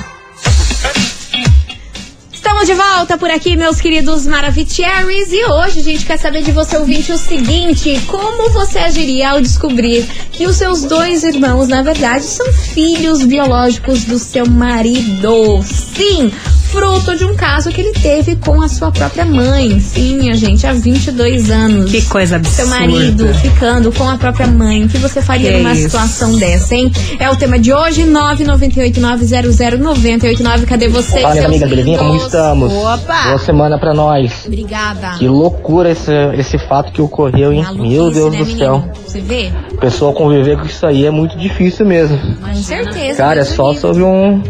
Estamos 2.62 2.78
de 2.78 2.94
volta 2.94 3.18
por 3.18 3.28
aqui, 3.28 3.56
meus 3.56 3.80
queridos 3.80 4.24
Maravicheries. 4.24 5.32
E 5.32 5.44
hoje 5.46 5.80
a 5.80 5.82
gente 5.82 6.06
quer 6.06 6.16
saber 6.16 6.42
de 6.42 6.52
você, 6.52 6.76
ouvinte, 6.76 7.10
o 7.10 7.18
seguinte: 7.18 8.00
como 8.06 8.50
você 8.50 8.78
agiria 8.78 9.30
ao 9.30 9.40
descobrir 9.40 10.06
que 10.30 10.46
os 10.46 10.54
seus 10.54 10.84
dois 10.84 11.24
irmãos, 11.24 11.66
na 11.66 11.82
verdade, 11.82 12.22
são 12.22 12.52
filhos 12.52 13.24
biológicos 13.24 14.04
do 14.04 14.16
seu 14.16 14.46
marido? 14.46 15.60
Sim! 15.64 16.30
Fruto 16.72 17.14
de 17.16 17.24
um 17.24 17.34
caso 17.36 17.70
que 17.70 17.80
ele 17.82 17.92
teve 17.92 18.34
com 18.36 18.62
a 18.62 18.68
sua 18.68 18.90
própria 18.90 19.24
mãe. 19.26 19.78
Sim, 19.78 20.16
minha 20.18 20.32
gente, 20.34 20.66
há 20.66 20.72
22 20.72 21.50
anos. 21.50 21.90
Que 21.90 22.00
coisa 22.02 22.36
absurda. 22.36 22.56
Seu 22.62 22.66
marido 22.68 23.34
ficando 23.34 23.92
com 23.92 24.08
a 24.08 24.16
própria 24.16 24.46
mãe. 24.46 24.84
O 24.84 24.88
que 24.88 24.96
você 24.96 25.20
faria 25.20 25.52
Que 25.52 25.58
numa 25.58 25.72
isso. 25.72 25.82
situação 25.82 26.34
dessa, 26.38 26.74
hein? 26.74 26.90
É 27.18 27.28
o 27.28 27.36
tema 27.36 27.58
de 27.58 27.72
hoje, 27.74 28.04
998900989. 28.04 30.64
Cadê 30.66 30.88
vocês, 30.88 31.20
Fala, 31.22 31.34
minha 31.34 31.46
amiga, 31.46 31.66
belezinha? 31.66 31.98
Como 31.98 32.16
estamos? 32.16 32.72
Opa! 32.72 33.22
Boa 33.24 33.38
semana 33.38 33.78
pra 33.78 33.92
nós. 33.92 34.44
Obrigada. 34.46 35.10
Que 35.18 35.28
loucura 35.28 35.90
esse, 35.90 36.10
esse 36.38 36.56
fato 36.58 36.90
que 36.92 37.02
ocorreu, 37.02 37.52
hein? 37.52 37.62
Maluquice, 37.62 37.88
Meu 37.94 38.10
Deus 38.10 38.32
né, 38.32 38.38
do 38.38 38.44
menino? 38.46 38.58
céu. 38.58 38.82
Você 39.06 39.20
vê? 39.20 39.52
O 39.72 39.76
pessoal 39.76 40.12
conviver 40.14 40.56
com 40.58 40.64
isso 40.66 40.86
aí 40.86 41.04
é 41.04 41.10
muito 41.10 41.36
difícil 41.36 41.84
mesmo. 41.84 42.18
Com 42.40 42.54
certeza. 42.54 43.18
Cara, 43.18 43.40
é 43.40 43.44
só 43.44 43.74
sobre 43.74 44.02
um, 44.02 44.42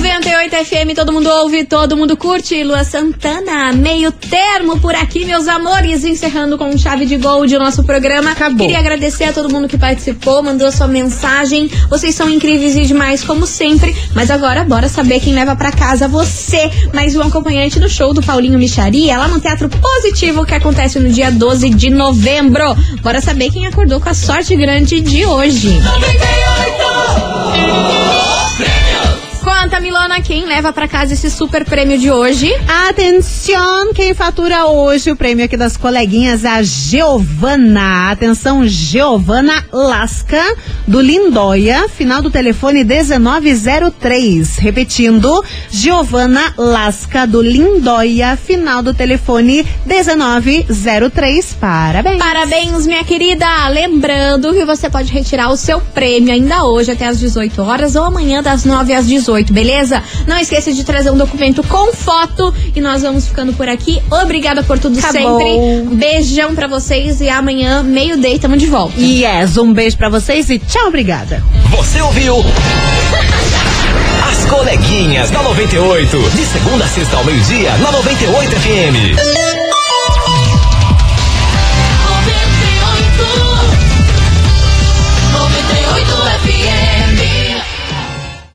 98 0.00 0.64
FM, 0.64 0.94
todo 0.96 1.12
mundo 1.12 1.28
ouve, 1.28 1.62
todo 1.62 1.94
mundo 1.94 2.16
curte. 2.16 2.64
Lua 2.64 2.84
Santana, 2.84 3.70
meio 3.74 4.10
termo 4.10 4.80
por 4.80 4.94
aqui, 4.94 5.26
meus 5.26 5.46
amores. 5.46 6.04
Encerrando 6.04 6.56
com 6.56 6.74
chave 6.78 7.04
de 7.04 7.18
gold 7.18 7.54
o 7.54 7.58
nosso 7.58 7.84
programa. 7.84 8.30
Acabou. 8.30 8.66
Queria 8.66 8.78
agradecer 8.78 9.24
a 9.24 9.32
todo 9.34 9.52
mundo 9.52 9.68
que 9.68 9.76
participou, 9.76 10.42
mandou 10.42 10.66
a 10.66 10.72
sua 10.72 10.88
mensagem. 10.88 11.70
Vocês 11.90 12.14
são 12.14 12.30
incríveis 12.30 12.76
e 12.76 12.86
demais, 12.86 13.22
como 13.22 13.46
sempre. 13.46 13.94
Mas 14.14 14.30
agora, 14.30 14.64
bora 14.64 14.88
saber 14.88 15.20
quem 15.20 15.34
leva 15.34 15.54
pra 15.54 15.70
casa 15.70 16.08
você. 16.08 16.70
Mais 16.94 17.14
um 17.14 17.20
acompanhante 17.20 17.78
no 17.78 17.88
show 17.88 18.14
do 18.14 18.22
Paulinho 18.22 18.58
Micharia, 18.58 19.18
lá 19.18 19.28
no 19.28 19.38
Teatro 19.38 19.68
Positivo, 19.68 20.46
que 20.46 20.54
acontece 20.54 20.98
no 20.98 21.10
dia 21.10 21.30
12 21.30 21.68
de 21.68 21.90
novembro. 21.90 22.74
Bora 23.02 23.20
saber 23.20 23.50
quem 23.50 23.66
acordou 23.66 24.00
com 24.00 24.08
a 24.08 24.14
sorte 24.14 24.56
grande 24.56 24.98
de 24.98 25.26
hoje. 25.26 25.78
Conta, 29.42 29.80
Milona, 29.80 30.20
quem 30.20 30.44
leva 30.44 30.70
pra 30.70 30.86
casa 30.86 31.14
esse 31.14 31.30
super 31.30 31.64
prêmio 31.64 31.96
de 31.96 32.10
hoje? 32.10 32.52
Atenção, 32.88 33.90
quem 33.94 34.12
fatura 34.12 34.66
hoje 34.66 35.10
o 35.10 35.16
prêmio 35.16 35.46
aqui 35.46 35.56
das 35.56 35.78
coleguinhas 35.78 36.44
a 36.44 36.62
Giovana. 36.62 38.10
Atenção, 38.10 38.66
Giovana 38.66 39.64
Lasca, 39.72 40.42
do 40.86 41.00
Lindóia, 41.00 41.88
final 41.88 42.20
do 42.20 42.30
telefone 42.30 42.84
1903. 42.84 44.58
Repetindo, 44.58 45.42
Giovana 45.70 46.52
Lasca, 46.58 47.26
do 47.26 47.40
Lindóia, 47.40 48.36
final 48.36 48.82
do 48.82 48.92
telefone 48.92 49.66
1903. 49.86 51.54
Parabéns. 51.54 52.18
Parabéns, 52.18 52.86
minha 52.86 53.04
querida! 53.04 53.46
Lembrando 53.68 54.52
que 54.52 54.66
você 54.66 54.90
pode 54.90 55.10
retirar 55.10 55.48
o 55.48 55.56
seu 55.56 55.80
prêmio 55.80 56.30
ainda 56.30 56.64
hoje 56.64 56.92
até 56.92 57.06
às 57.06 57.18
18 57.18 57.62
horas 57.62 57.96
ou 57.96 58.04
amanhã 58.04 58.42
das 58.42 58.66
9 58.66 58.92
às 58.92 59.06
18, 59.06 59.29
beleza? 59.52 60.02
Não 60.26 60.38
esqueça 60.38 60.72
de 60.72 60.84
trazer 60.84 61.10
um 61.10 61.16
documento 61.16 61.62
com 61.64 61.92
foto 61.92 62.52
e 62.74 62.80
nós 62.80 63.02
vamos 63.02 63.26
ficando 63.26 63.52
por 63.52 63.68
aqui. 63.68 64.00
Obrigada 64.10 64.62
por 64.62 64.78
tudo 64.78 64.98
Acabou. 64.98 65.38
sempre. 65.40 65.96
Beijão 65.96 66.54
pra 66.54 66.66
vocês 66.66 67.20
e 67.20 67.28
amanhã, 67.28 67.82
meio-dia, 67.82 68.38
tamo 68.38 68.56
de 68.56 68.66
volta. 68.66 69.00
Yes, 69.00 69.56
um 69.56 69.72
beijo 69.72 69.96
pra 69.96 70.08
vocês 70.08 70.50
e 70.50 70.58
tchau, 70.58 70.88
obrigada. 70.88 71.42
Você 71.70 72.00
ouviu? 72.00 72.36
As 74.30 74.44
coleguinhas 74.46 75.30
da 75.30 75.42
98. 75.42 76.18
De 76.30 76.44
segunda 76.46 76.84
a 76.84 76.88
sexta 76.88 77.16
ao 77.16 77.24
meio-dia, 77.24 77.72
na 77.78 77.92
98 77.92 78.50
FM. 78.56 79.59